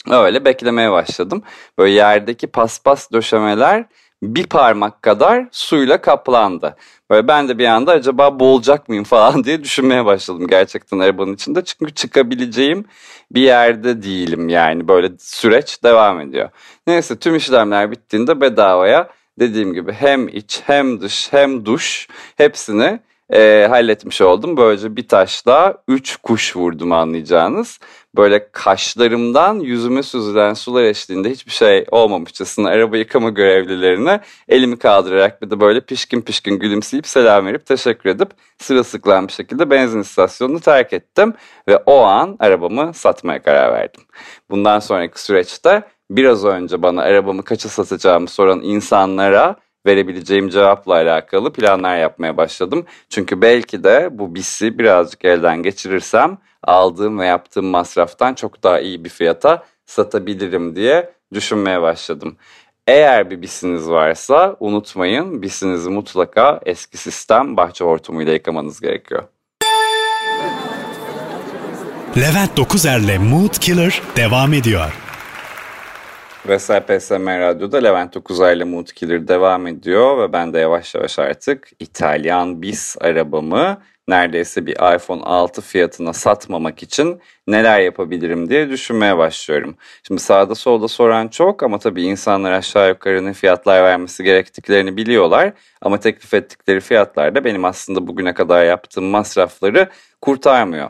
Öyle 0.09 0.45
beklemeye 0.45 0.91
başladım. 0.91 1.43
Böyle 1.77 1.93
yerdeki 1.93 2.47
paspas 2.47 3.11
döşemeler 3.11 3.85
bir 4.23 4.47
parmak 4.47 5.01
kadar 5.01 5.47
suyla 5.51 6.01
kaplandı. 6.01 6.75
Böyle 7.09 7.27
ben 7.27 7.49
de 7.49 7.57
bir 7.57 7.65
anda 7.65 7.91
acaba 7.91 8.39
boğulacak 8.39 8.89
mıyım 8.89 9.03
falan 9.03 9.43
diye 9.43 9.63
düşünmeye 9.63 10.05
başladım 10.05 10.47
gerçekten 10.47 10.99
arabanın 10.99 11.33
içinde. 11.33 11.63
Çünkü 11.63 11.93
çıkabileceğim 11.93 12.85
bir 13.31 13.41
yerde 13.41 14.03
değilim 14.03 14.49
yani 14.49 14.87
böyle 14.87 15.09
süreç 15.19 15.83
devam 15.83 16.19
ediyor. 16.19 16.49
Neyse 16.87 17.19
tüm 17.19 17.35
işlemler 17.35 17.91
bittiğinde 17.91 18.41
bedavaya 18.41 19.09
dediğim 19.39 19.73
gibi 19.73 19.91
hem 19.91 20.27
iç 20.27 20.61
hem 20.65 21.01
dış 21.01 21.33
hem 21.33 21.65
duş 21.65 22.07
hepsini 22.37 22.99
e, 23.31 23.67
halletmiş 23.69 24.21
oldum. 24.21 24.57
Böylece 24.57 24.95
bir 24.95 25.07
taşla 25.07 25.77
üç 25.87 26.15
kuş 26.15 26.55
vurdum 26.55 26.91
anlayacağınız. 26.91 27.79
Böyle 28.15 28.51
kaşlarımdan 28.51 29.59
yüzüme 29.59 30.03
süzülen 30.03 30.53
sular 30.53 30.83
eşliğinde 30.83 31.29
hiçbir 31.29 31.51
şey 31.51 31.85
olmamışçasına 31.91 32.69
araba 32.69 32.97
yıkama 32.97 33.29
görevlilerine 33.29 34.19
elimi 34.47 34.79
kaldırarak 34.79 35.41
bir 35.41 35.49
de 35.49 35.59
böyle 35.59 35.81
pişkin 35.81 36.21
pişkin 36.21 36.59
gülümseyip 36.59 37.07
selam 37.07 37.45
verip 37.45 37.65
teşekkür 37.65 38.09
edip 38.09 38.29
sırılsıklam 38.57 39.27
bir 39.27 39.33
şekilde 39.33 39.69
benzin 39.69 40.01
istasyonunu 40.01 40.59
terk 40.59 40.93
ettim. 40.93 41.33
Ve 41.67 41.77
o 41.77 42.01
an 42.01 42.35
arabamı 42.39 42.93
satmaya 42.93 43.41
karar 43.41 43.73
verdim. 43.73 44.01
Bundan 44.49 44.79
sonraki 44.79 45.23
süreçte 45.23 45.83
biraz 46.09 46.45
önce 46.45 46.81
bana 46.81 47.01
arabamı 47.01 47.43
kaça 47.43 47.69
satacağımı 47.69 48.27
soran 48.27 48.61
insanlara 48.61 49.55
verebileceğim 49.85 50.49
cevapla 50.49 50.93
alakalı 50.93 51.53
planlar 51.53 51.97
yapmaya 51.97 52.37
başladım. 52.37 52.85
Çünkü 53.09 53.41
belki 53.41 53.83
de 53.83 54.09
bu 54.11 54.35
BIS'i 54.35 54.79
birazcık 54.79 55.25
elden 55.25 55.63
geçirirsem 55.63 56.37
aldığım 56.63 57.19
ve 57.19 57.25
yaptığım 57.25 57.65
masraftan 57.65 58.33
çok 58.33 58.63
daha 58.63 58.79
iyi 58.79 59.03
bir 59.03 59.09
fiyata 59.09 59.63
satabilirim 59.85 60.75
diye 60.75 61.09
düşünmeye 61.33 61.81
başladım. 61.81 62.37
Eğer 62.87 63.29
bir 63.29 63.41
bisiniz 63.41 63.89
varsa 63.89 64.55
unutmayın 64.59 65.41
bisinizi 65.41 65.89
mutlaka 65.89 66.59
eski 66.65 66.97
sistem 66.97 67.57
bahçe 67.57 67.85
hortumuyla 67.85 68.33
yıkamanız 68.33 68.81
gerekiyor. 68.81 69.23
Levent 72.17 72.57
Dokuzer'le 72.57 73.19
Mood 73.19 73.53
Killer 73.59 74.01
devam 74.15 74.53
ediyor. 74.53 75.10
PSM 76.45 77.27
Radyo'da 77.27 77.77
Levent 77.77 78.17
Okuzay 78.17 78.57
ile 78.57 78.63
Mood 78.63 78.87
Killer 78.87 79.27
devam 79.27 79.67
ediyor 79.67 80.17
ve 80.17 80.33
ben 80.33 80.53
de 80.53 80.59
yavaş 80.59 80.95
yavaş 80.95 81.19
artık 81.19 81.69
İtalyan 81.79 82.61
BIS 82.61 82.97
arabamı 83.01 83.77
neredeyse 84.07 84.65
bir 84.65 84.95
iPhone 84.95 85.23
6 85.23 85.61
fiyatına 85.61 86.13
satmamak 86.13 86.83
için 86.83 87.21
neler 87.47 87.79
yapabilirim 87.79 88.49
diye 88.49 88.69
düşünmeye 88.69 89.17
başlıyorum. 89.17 89.75
Şimdi 90.07 90.21
sağda 90.21 90.55
solda 90.55 90.87
soran 90.87 91.27
çok 91.27 91.63
ama 91.63 91.79
tabii 91.79 92.03
insanlar 92.03 92.51
aşağı 92.51 92.89
yukarı 92.89 93.25
ne 93.25 93.33
fiyatlar 93.33 93.83
vermesi 93.83 94.23
gerektiklerini 94.23 94.97
biliyorlar. 94.97 95.53
Ama 95.81 95.99
teklif 95.99 96.33
ettikleri 96.33 96.79
fiyatlar 96.79 97.35
da 97.35 97.43
benim 97.43 97.65
aslında 97.65 98.07
bugüne 98.07 98.33
kadar 98.33 98.65
yaptığım 98.65 99.05
masrafları 99.05 99.89
kurtarmıyor. 100.21 100.89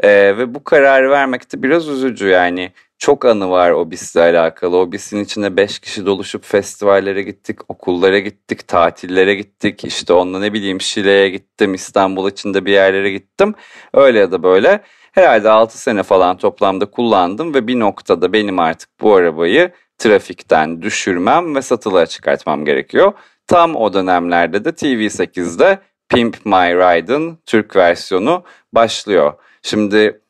Ee, 0.00 0.38
ve 0.38 0.54
bu 0.54 0.64
kararı 0.64 1.10
vermek 1.10 1.52
de 1.52 1.62
biraz 1.62 1.88
üzücü 1.88 2.28
yani 2.28 2.72
çok 2.98 3.24
anı 3.24 3.50
var 3.50 3.70
Obis'le 3.70 4.16
alakalı. 4.16 4.76
Obis'in 4.76 5.24
içinde 5.24 5.56
5 5.56 5.78
kişi 5.78 6.06
doluşup 6.06 6.44
festivallere 6.44 7.22
gittik, 7.22 7.58
okullara 7.68 8.18
gittik, 8.18 8.68
tatillere 8.68 9.34
gittik. 9.34 9.84
İşte 9.84 10.12
onunla 10.12 10.38
ne 10.38 10.52
bileyim 10.52 10.80
Şile'ye 10.80 11.28
gittim, 11.28 11.74
İstanbul 11.74 12.30
içinde 12.30 12.64
bir 12.64 12.72
yerlere 12.72 13.10
gittim. 13.10 13.54
Öyle 13.94 14.18
ya 14.18 14.32
da 14.32 14.42
böyle. 14.42 14.80
Herhalde 15.12 15.50
6 15.50 15.78
sene 15.78 16.02
falan 16.02 16.36
toplamda 16.36 16.86
kullandım 16.90 17.54
ve 17.54 17.66
bir 17.66 17.78
noktada 17.80 18.32
benim 18.32 18.58
artık 18.58 18.88
bu 19.00 19.14
arabayı 19.14 19.72
trafikten 19.98 20.82
düşürmem 20.82 21.54
ve 21.54 21.62
satılığa 21.62 22.06
çıkartmam 22.06 22.64
gerekiyor. 22.64 23.12
Tam 23.46 23.76
o 23.76 23.92
dönemlerde 23.92 24.64
de 24.64 24.68
TV8'de 24.68 25.78
Pimp 26.08 26.46
My 26.46 26.74
Ride'ın 26.74 27.38
Türk 27.46 27.76
versiyonu 27.76 28.44
başlıyor. 28.72 29.32
Şimdi 29.68 30.20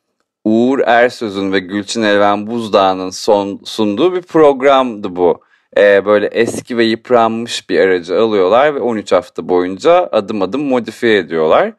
Uğur 0.45 0.79
Ersöz'ün 0.79 1.51
ve 1.53 1.59
Gülçin 1.59 2.03
Elven 2.03 2.47
Buzdağ'ın 2.47 3.09
son 3.09 3.61
sunduğu 3.65 4.15
bir 4.15 4.21
programdı 4.21 5.15
bu. 5.15 5.41
Ee, 5.77 6.05
böyle 6.05 6.27
eski 6.27 6.77
ve 6.77 6.83
yıpranmış 6.83 7.69
bir 7.69 7.79
aracı 7.79 8.19
alıyorlar 8.21 8.75
ve 8.75 8.79
13 8.79 9.11
hafta 9.11 9.49
boyunca 9.49 10.09
adım 10.11 10.41
adım 10.41 10.63
modifiye 10.63 11.17
ediyorlar. 11.17 11.73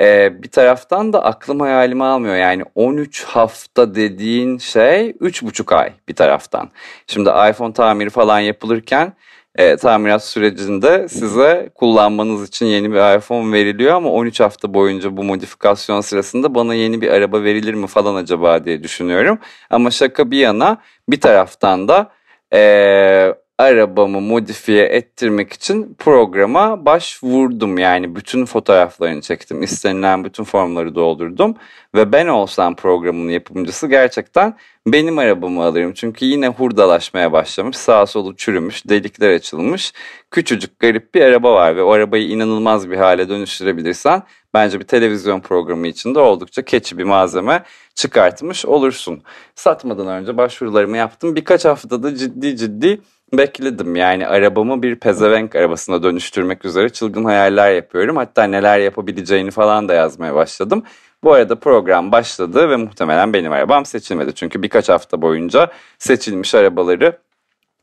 Ee, 0.00 0.42
bir 0.42 0.50
taraftan 0.50 1.12
da 1.12 1.24
aklım 1.24 1.60
hayalimi 1.60 2.04
almıyor. 2.04 2.36
Yani 2.36 2.64
13 2.74 3.24
hafta 3.24 3.94
dediğin 3.94 4.58
şey 4.58 5.10
3,5 5.10 5.74
ay 5.74 5.92
bir 6.08 6.14
taraftan. 6.14 6.70
Şimdi 7.06 7.28
iPhone 7.50 7.72
tamiri 7.72 8.10
falan 8.10 8.40
yapılırken 8.40 9.12
e, 9.56 9.76
tamirat 9.76 10.24
sürecinde 10.24 11.08
size 11.08 11.70
kullanmanız 11.74 12.48
için 12.48 12.66
yeni 12.66 12.92
bir 12.92 13.16
iPhone 13.16 13.52
veriliyor 13.52 13.94
ama 13.94 14.10
13 14.10 14.40
hafta 14.40 14.74
boyunca 14.74 15.16
bu 15.16 15.24
modifikasyon 15.24 16.00
sırasında 16.00 16.54
bana 16.54 16.74
yeni 16.74 17.00
bir 17.00 17.08
araba 17.08 17.42
verilir 17.42 17.74
mi 17.74 17.86
falan 17.86 18.14
acaba 18.14 18.64
diye 18.64 18.82
düşünüyorum. 18.82 19.38
Ama 19.70 19.90
şaka 19.90 20.30
bir 20.30 20.38
yana 20.38 20.78
bir 21.08 21.20
taraftan 21.20 21.88
da 21.88 22.10
e, 22.52 23.34
arabamı 23.58 24.20
modifiye 24.20 24.84
ettirmek 24.84 25.52
için 25.52 25.94
programa 25.98 26.84
başvurdum. 26.84 27.78
Yani 27.78 28.16
bütün 28.16 28.44
fotoğraflarını 28.44 29.20
çektim. 29.20 29.62
istenilen 29.62 30.24
bütün 30.24 30.44
formları 30.44 30.94
doldurdum. 30.94 31.56
Ve 31.94 32.12
ben 32.12 32.26
olsam 32.26 32.76
programın 32.76 33.28
yapımcısı 33.28 33.86
gerçekten 33.86 34.56
benim 34.86 35.18
arabamı 35.18 35.62
alırım. 35.62 35.92
Çünkü 35.92 36.24
yine 36.24 36.48
hurdalaşmaya 36.48 37.32
başlamış. 37.32 37.76
Sağ 37.76 38.06
solu 38.06 38.36
çürümüş, 38.36 38.88
delikler 38.88 39.30
açılmış. 39.30 39.92
Küçücük 40.30 40.78
garip 40.78 41.14
bir 41.14 41.20
araba 41.20 41.54
var 41.54 41.76
ve 41.76 41.82
o 41.82 41.90
arabayı 41.90 42.28
inanılmaz 42.28 42.90
bir 42.90 42.96
hale 42.96 43.28
dönüştürebilirsen 43.28 44.22
bence 44.54 44.80
bir 44.80 44.84
televizyon 44.84 45.40
programı 45.40 45.86
içinde 45.86 46.18
oldukça 46.18 46.62
keçi 46.62 46.98
bir 46.98 47.04
malzeme 47.04 47.62
çıkartmış 47.94 48.66
olursun. 48.66 49.22
Satmadan 49.54 50.06
önce 50.06 50.36
başvurularımı 50.36 50.96
yaptım. 50.96 51.36
Birkaç 51.36 51.64
haftada 51.64 52.16
ciddi 52.16 52.56
ciddi 52.56 53.00
bekledim. 53.38 53.96
Yani 53.96 54.26
arabamı 54.26 54.82
bir 54.82 54.96
pezevenk 54.96 55.56
arabasına 55.56 56.02
dönüştürmek 56.02 56.64
üzere 56.64 56.88
çılgın 56.88 57.24
hayaller 57.24 57.72
yapıyorum. 57.72 58.16
Hatta 58.16 58.44
neler 58.44 58.78
yapabileceğini 58.78 59.50
falan 59.50 59.88
da 59.88 59.94
yazmaya 59.94 60.34
başladım. 60.34 60.82
Bu 61.24 61.32
arada 61.32 61.54
program 61.54 62.12
başladı 62.12 62.70
ve 62.70 62.76
muhtemelen 62.76 63.32
benim 63.32 63.52
arabam 63.52 63.84
seçilmedi. 63.84 64.34
Çünkü 64.34 64.62
birkaç 64.62 64.88
hafta 64.88 65.22
boyunca 65.22 65.70
seçilmiş 65.98 66.54
arabaları 66.54 67.18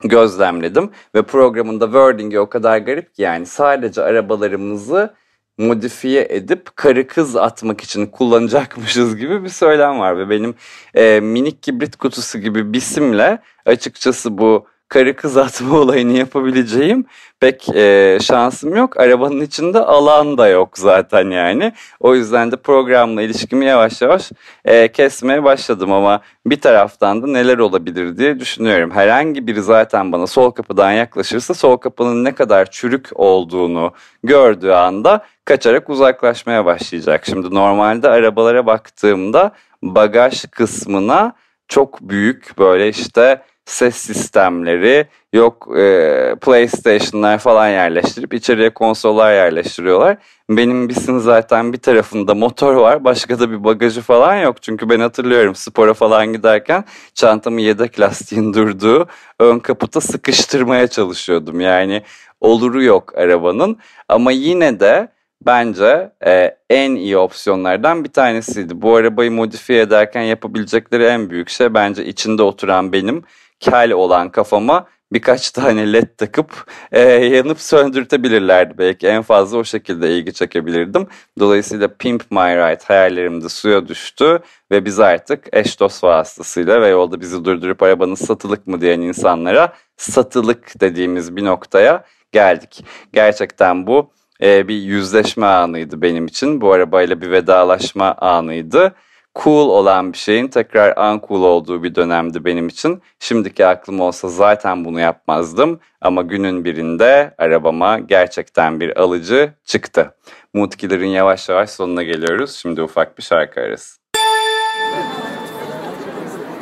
gözlemledim. 0.03 0.89
Ve 1.15 1.21
programında 1.21 1.85
wording'i 1.85 2.39
o 2.39 2.49
kadar 2.49 2.77
garip 2.77 3.15
ki 3.15 3.21
yani 3.21 3.45
sadece 3.45 4.01
arabalarımızı 4.01 5.13
modifiye 5.57 6.27
edip 6.29 6.75
karı 6.75 7.07
kız 7.07 7.35
atmak 7.35 7.81
için 7.81 8.05
kullanacakmışız 8.05 9.17
gibi 9.17 9.43
bir 9.43 9.49
söylem 9.49 9.99
var. 9.99 10.17
Ve 10.17 10.29
benim 10.29 10.55
e, 10.93 11.19
minik 11.19 11.63
kibrit 11.63 11.95
kutusu 11.95 12.39
gibi 12.39 12.73
bisimle 12.73 13.39
açıkçası 13.65 14.37
bu 14.37 14.65
karı 14.91 15.15
kız 15.15 15.37
atma 15.37 15.77
olayını 15.79 16.11
yapabileceğim 16.11 17.05
pek 17.39 17.69
e, 17.69 18.17
şansım 18.21 18.75
yok. 18.75 18.99
Arabanın 18.99 19.41
içinde 19.41 19.79
alan 19.79 20.37
da 20.37 20.47
yok 20.47 20.77
zaten 20.77 21.31
yani. 21.31 21.73
O 21.99 22.15
yüzden 22.15 22.51
de 22.51 22.55
programla 22.55 23.21
ilişkimi 23.21 23.65
yavaş 23.65 24.01
yavaş 24.01 24.31
e, 24.65 24.91
kesmeye 24.91 25.43
başladım 25.43 25.91
ama 25.91 26.21
bir 26.45 26.61
taraftan 26.61 27.23
da 27.23 27.27
neler 27.27 27.57
olabilir 27.57 28.17
diye 28.17 28.39
düşünüyorum. 28.39 28.91
Herhangi 28.91 29.47
biri 29.47 29.61
zaten 29.61 30.11
bana 30.11 30.27
sol 30.27 30.51
kapıdan 30.51 30.91
yaklaşırsa 30.91 31.53
sol 31.53 31.77
kapının 31.77 32.23
ne 32.23 32.35
kadar 32.35 32.71
çürük 32.71 33.09
olduğunu 33.15 33.93
gördüğü 34.23 34.71
anda 34.71 35.25
kaçarak 35.45 35.89
uzaklaşmaya 35.89 36.65
başlayacak. 36.65 37.25
Şimdi 37.25 37.55
normalde 37.55 38.09
arabalara 38.09 38.65
baktığımda 38.65 39.51
bagaj 39.83 40.45
kısmına 40.45 41.33
çok 41.67 42.01
büyük 42.01 42.57
böyle 42.57 42.89
işte 42.89 43.41
ses 43.65 43.95
sistemleri 43.95 45.07
yok 45.33 45.67
e, 45.77 46.35
PlayStation'lar 46.41 47.37
falan 47.37 47.67
yerleştirip 47.67 48.33
içeriye 48.33 48.69
konsollar 48.69 49.33
yerleştiriyorlar. 49.33 50.17
Benim 50.49 50.89
bisin 50.89 51.19
zaten 51.19 51.73
bir 51.73 51.77
tarafında 51.77 52.35
motor 52.35 52.75
var 52.75 53.03
başka 53.03 53.39
da 53.39 53.51
bir 53.51 53.63
bagajı 53.63 54.01
falan 54.01 54.35
yok. 54.35 54.61
Çünkü 54.61 54.89
ben 54.89 54.99
hatırlıyorum 54.99 55.55
spora 55.55 55.93
falan 55.93 56.33
giderken 56.33 56.85
çantamı 57.13 57.61
yedek 57.61 57.99
lastiğin 57.99 58.53
durduğu 58.53 59.07
ön 59.39 59.59
kaputa 59.59 60.01
sıkıştırmaya 60.01 60.87
çalışıyordum. 60.87 61.59
Yani 61.59 62.03
oluru 62.41 62.83
yok 62.83 63.17
arabanın 63.17 63.77
ama 64.09 64.31
yine 64.31 64.79
de 64.79 65.07
bence 65.45 66.11
e, 66.25 66.57
en 66.69 66.95
iyi 66.95 67.17
opsiyonlardan 67.17 68.03
bir 68.03 68.09
tanesiydi. 68.09 68.81
Bu 68.81 68.95
arabayı 68.95 69.31
modifiye 69.31 69.81
ederken 69.81 70.21
yapabilecekleri 70.21 71.03
en 71.03 71.29
büyük 71.29 71.49
şey 71.49 71.73
bence 71.73 72.05
içinde 72.05 72.43
oturan 72.43 72.93
benim 72.93 73.23
kel 73.61 73.91
olan 73.91 74.29
kafama 74.29 74.87
birkaç 75.13 75.51
tane 75.57 75.93
led 75.93 76.07
takıp 76.17 76.71
e, 76.91 77.01
yanıp 77.09 77.61
söndürtebilirlerdi. 77.61 78.77
Belki 78.77 79.07
en 79.07 79.21
fazla 79.21 79.57
o 79.57 79.63
şekilde 79.63 80.17
ilgi 80.17 80.33
çekebilirdim. 80.33 81.07
Dolayısıyla 81.39 81.87
Pimp 81.99 82.31
My 82.31 82.37
Ride 82.39 82.83
hayallerimde 82.87 83.49
suya 83.49 83.87
düştü 83.87 84.39
ve 84.71 84.85
biz 84.85 84.99
artık 84.99 85.47
eş 85.53 85.79
dost 85.79 86.03
vasıtasıyla 86.03 86.81
ve 86.81 86.87
yolda 86.87 87.21
bizi 87.21 87.45
durdurup 87.45 87.83
arabanın 87.83 88.15
satılık 88.15 88.67
mı 88.67 88.81
diyen 88.81 89.01
insanlara 89.01 89.73
satılık 89.97 90.81
dediğimiz 90.81 91.35
bir 91.35 91.45
noktaya 91.45 92.05
geldik. 92.31 92.85
Gerçekten 93.13 93.87
bu 93.87 94.11
e, 94.41 94.67
bir 94.67 94.75
yüzleşme 94.75 95.45
anıydı 95.45 96.01
benim 96.01 96.25
için. 96.25 96.61
Bu 96.61 96.73
arabayla 96.73 97.21
bir 97.21 97.31
vedalaşma 97.31 98.11
anıydı 98.13 98.95
cool 99.35 99.69
olan 99.69 100.13
bir 100.13 100.17
şeyin 100.17 100.47
tekrar 100.47 101.13
uncool 101.13 101.43
olduğu 101.43 101.83
bir 101.83 101.95
dönemdi 101.95 102.45
benim 102.45 102.67
için. 102.67 103.01
Şimdiki 103.19 103.65
aklım 103.65 103.99
olsa 103.99 104.29
zaten 104.29 104.85
bunu 104.85 104.99
yapmazdım 104.99 105.79
ama 106.01 106.21
günün 106.21 106.65
birinde 106.65 107.35
arabama 107.37 107.99
gerçekten 107.99 108.79
bir 108.79 109.01
alıcı 109.01 109.53
çıktı. 109.65 110.15
Moodkiller'ın 110.53 111.05
yavaş 111.05 111.49
yavaş 111.49 111.69
sonuna 111.69 112.03
geliyoruz. 112.03 112.55
Şimdi 112.55 112.81
ufak 112.81 113.17
bir 113.17 113.23
şarkı 113.23 113.61
arası. 113.61 114.01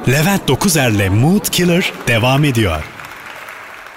Levent 0.08 0.48
Dokuzer'le 0.48 1.10
Mood 1.10 1.46
Killer 1.52 1.94
devam 2.08 2.44
ediyor. 2.44 2.84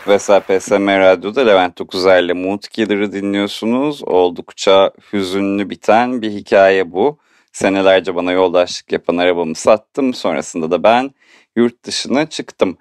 Vesel 0.09 0.41
PSM 0.41 0.89
Radyo'da 0.89 1.41
Levent 1.41 1.79
Dokuzer'le 1.79 2.35
Mood 2.35 2.63
Killer'ı 2.63 3.13
dinliyorsunuz. 3.13 4.03
Oldukça 4.05 4.91
hüzünlü 5.13 5.71
biten 5.71 6.23
bir 6.23 6.31
hikaye 6.31 6.93
bu. 6.93 7.19
Senelerce 7.53 8.15
bana 8.15 8.33
yoldaşlık 8.33 8.93
yapan 8.93 9.17
arabamı 9.17 9.55
sattım. 9.55 10.15
Sonrasında 10.15 10.71
da 10.71 10.83
ben 10.83 11.11
yurt 11.57 11.85
dışına 11.85 12.27
çıktım. 12.27 12.77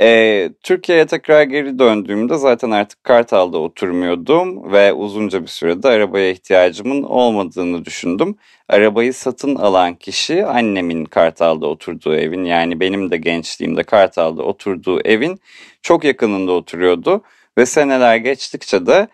E, 0.00 0.50
Türkiye'ye 0.62 1.06
tekrar 1.06 1.42
geri 1.42 1.78
döndüğümde 1.78 2.38
zaten 2.38 2.70
artık 2.70 3.04
Kartal'da 3.04 3.58
oturmuyordum 3.58 4.72
ve 4.72 4.92
uzunca 4.92 5.42
bir 5.42 5.46
sürede 5.46 5.88
arabaya 5.88 6.30
ihtiyacımın 6.30 7.02
olmadığını 7.02 7.84
düşündüm. 7.84 8.36
Arabayı 8.68 9.14
satın 9.14 9.54
alan 9.56 9.94
kişi 9.94 10.46
annemin 10.46 11.04
Kartal'da 11.04 11.66
oturduğu 11.66 12.16
evin 12.16 12.44
yani 12.44 12.80
benim 12.80 13.10
de 13.10 13.16
gençliğimde 13.16 13.82
Kartal'da 13.82 14.42
oturduğu 14.42 15.00
evin 15.00 15.40
çok 15.82 16.04
yakınında 16.04 16.52
oturuyordu. 16.52 17.22
Ve 17.58 17.66
seneler 17.66 18.16
geçtikçe 18.16 18.86
de 18.86 19.08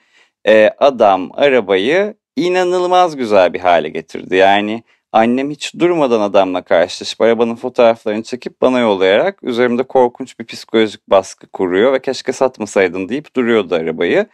e, 0.47 0.71
adam 0.79 1.31
arabayı 1.35 2.15
inanılmaz 2.37 3.17
güzel 3.17 3.53
bir 3.53 3.61
hale 3.61 3.89
getirdi. 3.89 4.37
Yani 4.37 4.83
Annem 5.13 5.51
hiç 5.51 5.75
durmadan 5.79 6.21
adamla 6.21 6.63
karşılaşıp 6.63 7.21
arabanın 7.21 7.55
fotoğraflarını 7.57 8.23
çekip 8.23 8.61
bana 8.63 8.79
yollayarak 8.79 9.39
üzerimde 9.43 9.83
korkunç 9.83 10.39
bir 10.39 10.45
psikolojik 10.45 11.11
baskı 11.11 11.47
kuruyor 11.47 11.93
ve 11.93 12.03
keşke 12.03 12.33
satmasaydın 12.33 13.09
deyip 13.09 13.37
duruyordu 13.37 13.75
arabayı. 13.75 14.27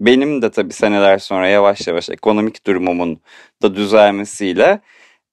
Benim 0.00 0.42
de 0.42 0.50
tabii 0.50 0.72
seneler 0.72 1.18
sonra 1.18 1.48
yavaş 1.48 1.86
yavaş 1.88 2.10
ekonomik 2.10 2.66
durumumun 2.66 3.20
da 3.62 3.74
düzelmesiyle 3.74 4.80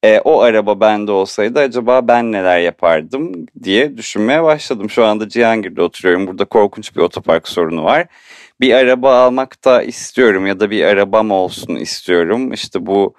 e, 0.04 0.20
o 0.20 0.42
araba 0.42 0.80
bende 0.80 1.12
olsaydı 1.12 1.60
acaba 1.60 2.08
ben 2.08 2.32
neler 2.32 2.60
yapardım 2.60 3.46
diye 3.64 3.98
düşünmeye 3.98 4.44
başladım. 4.44 4.90
Şu 4.90 5.06
anda 5.06 5.30
Cihangir'de 5.30 5.82
oturuyorum. 5.82 6.28
Burada 6.28 6.46
korkunç 6.46 6.96
bir 6.96 7.02
otopark 7.02 7.48
sorunu 7.48 7.84
var. 7.84 8.08
Bir 8.62 8.74
araba 8.74 9.22
almak 9.26 9.66
da 9.66 9.84
istiyorum 9.84 10.48
ya 10.48 10.60
da 10.60 10.70
bir 10.72 10.84
arabam 10.86 11.32
olsun 11.32 11.76
istiyorum. 11.76 12.54
İşte 12.54 12.86
bu 12.86 13.16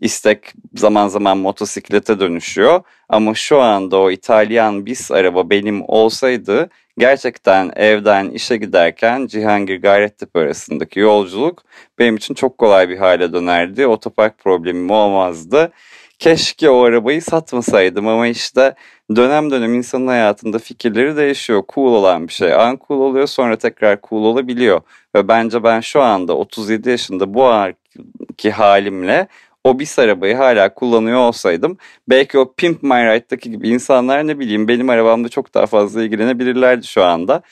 istek 0.00 0.52
zaman 0.74 1.08
zaman 1.08 1.38
motosiklete 1.38 2.20
dönüşüyor. 2.20 2.82
Ama 3.08 3.34
şu 3.34 3.60
anda 3.60 3.96
o 3.96 4.10
İtalyan 4.10 4.86
bis 4.86 5.10
araba 5.10 5.50
benim 5.50 5.82
olsaydı 5.88 6.70
gerçekten 6.98 7.72
evden 7.76 8.30
işe 8.30 8.56
giderken 8.56 9.26
Cihangir 9.26 9.82
Gayrettepe 9.82 10.40
arasındaki 10.40 11.00
yolculuk 11.00 11.62
benim 11.98 12.16
için 12.16 12.34
çok 12.34 12.58
kolay 12.58 12.88
bir 12.88 12.96
hale 12.96 13.32
dönerdi. 13.32 13.86
Otopark 13.86 14.38
problemim 14.38 14.90
olmazdı. 14.90 15.72
Keşke 16.18 16.70
o 16.70 16.84
arabayı 16.84 17.22
satmasaydım 17.22 18.08
ama 18.08 18.26
işte 18.26 18.74
dönem 19.16 19.50
dönem 19.50 19.74
insanın 19.74 20.06
hayatında 20.06 20.58
fikirleri 20.58 21.16
değişiyor. 21.16 21.62
Cool 21.74 21.94
olan 21.94 22.28
bir 22.28 22.32
şey 22.32 22.52
uncool 22.52 23.00
oluyor 23.00 23.26
sonra 23.26 23.56
tekrar 23.56 23.98
cool 24.08 24.24
olabiliyor. 24.24 24.80
Ve 25.14 25.28
bence 25.28 25.62
ben 25.62 25.80
şu 25.80 26.00
anda 26.00 26.36
37 26.36 26.90
yaşında 26.90 27.34
bu 27.34 27.44
anki 27.44 28.50
halimle 28.50 29.28
o 29.64 29.78
bis 29.78 29.98
arabayı 29.98 30.34
hala 30.34 30.74
kullanıyor 30.74 31.18
olsaydım 31.18 31.78
belki 32.08 32.38
o 32.38 32.54
Pimp 32.54 32.82
My 32.82 32.90
Ride'daki 32.90 33.50
gibi 33.50 33.68
insanlar 33.68 34.26
ne 34.26 34.38
bileyim 34.38 34.68
benim 34.68 34.90
arabamda 34.90 35.28
çok 35.28 35.54
daha 35.54 35.66
fazla 35.66 36.02
ilgilenebilirlerdi 36.02 36.86
şu 36.86 37.04
anda. 37.04 37.42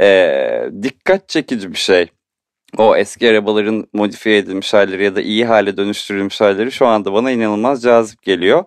Ee, 0.00 0.64
dikkat 0.82 1.28
çekici 1.28 1.70
bir 1.70 1.78
şey. 1.78 2.10
O 2.78 2.96
eski 2.96 3.28
arabaların 3.30 3.86
modifiye 3.92 4.38
edilmiş 4.38 4.74
halleri 4.74 5.04
ya 5.04 5.16
da 5.16 5.20
iyi 5.20 5.44
hale 5.44 5.76
dönüştürülmüş 5.76 6.40
halleri 6.40 6.72
şu 6.72 6.86
anda 6.86 7.12
bana 7.12 7.30
inanılmaz 7.30 7.82
cazip 7.82 8.22
geliyor. 8.22 8.64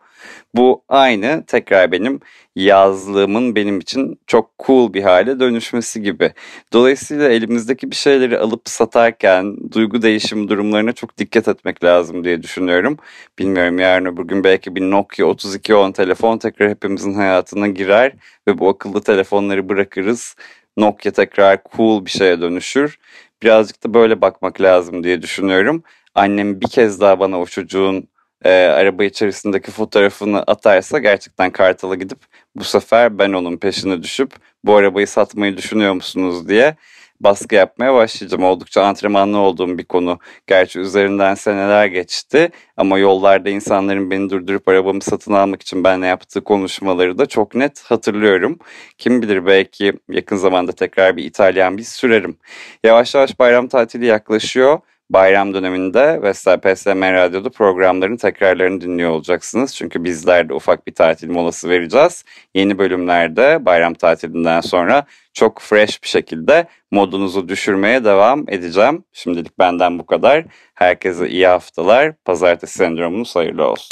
Bu 0.55 0.83
aynı 0.89 1.43
tekrar 1.47 1.91
benim 1.91 2.19
yazlığımın 2.55 3.55
benim 3.55 3.79
için 3.79 4.19
çok 4.27 4.51
cool 4.65 4.93
bir 4.93 5.03
hale 5.03 5.39
dönüşmesi 5.39 6.01
gibi. 6.01 6.33
Dolayısıyla 6.73 7.29
elimizdeki 7.29 7.91
bir 7.91 7.95
şeyleri 7.95 8.39
alıp 8.39 8.69
satarken 8.69 9.57
duygu 9.71 10.01
değişim 10.01 10.49
durumlarına 10.49 10.93
çok 10.93 11.17
dikkat 11.17 11.47
etmek 11.47 11.83
lazım 11.83 12.23
diye 12.23 12.43
düşünüyorum. 12.43 12.97
Bilmiyorum 13.39 13.79
yarın 13.79 14.05
öbür 14.05 14.23
gün 14.23 14.43
belki 14.43 14.75
bir 14.75 14.81
Nokia 14.81 15.31
3210 15.31 15.91
telefon 15.91 16.37
tekrar 16.37 16.69
hepimizin 16.69 17.13
hayatına 17.13 17.67
girer 17.67 18.13
ve 18.47 18.57
bu 18.59 18.69
akıllı 18.69 19.01
telefonları 19.01 19.69
bırakırız. 19.69 20.35
Nokia 20.77 21.11
tekrar 21.11 21.57
cool 21.75 22.05
bir 22.05 22.09
şeye 22.09 22.41
dönüşür. 22.41 22.99
Birazcık 23.45 23.83
da 23.83 23.93
böyle 23.93 24.21
bakmak 24.21 24.61
lazım 24.61 25.03
diye 25.03 25.21
düşünüyorum. 25.21 25.83
Annem 26.15 26.61
bir 26.61 26.67
kez 26.67 27.01
daha 27.01 27.19
bana 27.19 27.39
o 27.39 27.45
çocuğun 27.45 28.07
e, 28.43 28.49
araba 28.51 29.03
içerisindeki 29.03 29.71
fotoğrafını 29.71 30.41
atarsa 30.41 30.99
gerçekten 30.99 31.51
Kartal'a 31.51 31.95
gidip 31.95 32.17
bu 32.55 32.63
sefer 32.63 33.19
ben 33.19 33.33
onun 33.33 33.57
peşine 33.57 34.03
düşüp 34.03 34.31
bu 34.63 34.75
arabayı 34.75 35.07
satmayı 35.07 35.57
düşünüyor 35.57 35.93
musunuz 35.93 36.49
diye 36.49 36.75
baskı 37.19 37.55
yapmaya 37.55 37.93
başlayacağım. 37.93 38.43
Oldukça 38.43 38.83
antrenmanlı 38.83 39.37
olduğum 39.37 39.77
bir 39.77 39.85
konu. 39.85 40.19
Gerçi 40.47 40.79
üzerinden 40.79 41.35
seneler 41.35 41.85
geçti 41.85 42.49
ama 42.77 42.99
yollarda 42.99 43.49
insanların 43.49 44.11
beni 44.11 44.29
durdurup 44.29 44.67
arabamı 44.67 45.01
satın 45.01 45.33
almak 45.33 45.61
için 45.61 45.83
benle 45.83 46.07
yaptığı 46.07 46.43
konuşmaları 46.43 47.17
da 47.17 47.25
çok 47.25 47.55
net 47.55 47.83
hatırlıyorum. 47.83 48.59
Kim 48.97 49.21
bilir 49.21 49.45
belki 49.45 49.93
yakın 50.09 50.35
zamanda 50.35 50.71
tekrar 50.71 51.17
bir 51.17 51.23
İtalyan 51.23 51.77
bir 51.77 51.83
sürerim. 51.83 52.37
Yavaş 52.83 53.15
yavaş 53.15 53.39
bayram 53.39 53.67
tatili 53.67 54.05
yaklaşıyor 54.05 54.79
bayram 55.09 55.53
döneminde 55.53 56.21
Vestel 56.21 56.59
PSM 56.59 57.01
Radyo'da 57.01 57.49
programların 57.49 58.17
tekrarlarını 58.17 58.81
dinliyor 58.81 59.09
olacaksınız. 59.11 59.75
Çünkü 59.75 60.03
bizler 60.03 60.49
de 60.49 60.53
ufak 60.53 60.87
bir 60.87 60.93
tatil 60.93 61.29
molası 61.29 61.69
vereceğiz. 61.69 62.25
Yeni 62.55 62.77
bölümlerde 62.77 63.65
bayram 63.65 63.93
tatilinden 63.93 64.61
sonra 64.61 65.05
çok 65.33 65.61
fresh 65.61 66.03
bir 66.03 66.07
şekilde 66.07 66.67
modunuzu 66.91 67.49
düşürmeye 67.49 68.03
devam 68.03 68.49
edeceğim. 68.49 69.03
Şimdilik 69.13 69.59
benden 69.59 69.99
bu 69.99 70.05
kadar. 70.05 70.45
Herkese 70.73 71.29
iyi 71.29 71.47
haftalar. 71.47 72.13
Pazartesi 72.25 72.77
sendromunuz 72.77 73.35
hayırlı 73.35 73.67
olsun. 73.67 73.89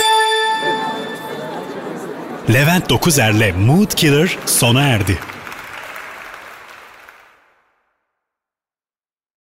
Levent 2.54 2.89
Dokuzer'le 2.89 3.54
Mood 3.67 3.91
Killer 3.95 4.38
sona 4.45 4.82
erdi. 4.82 5.19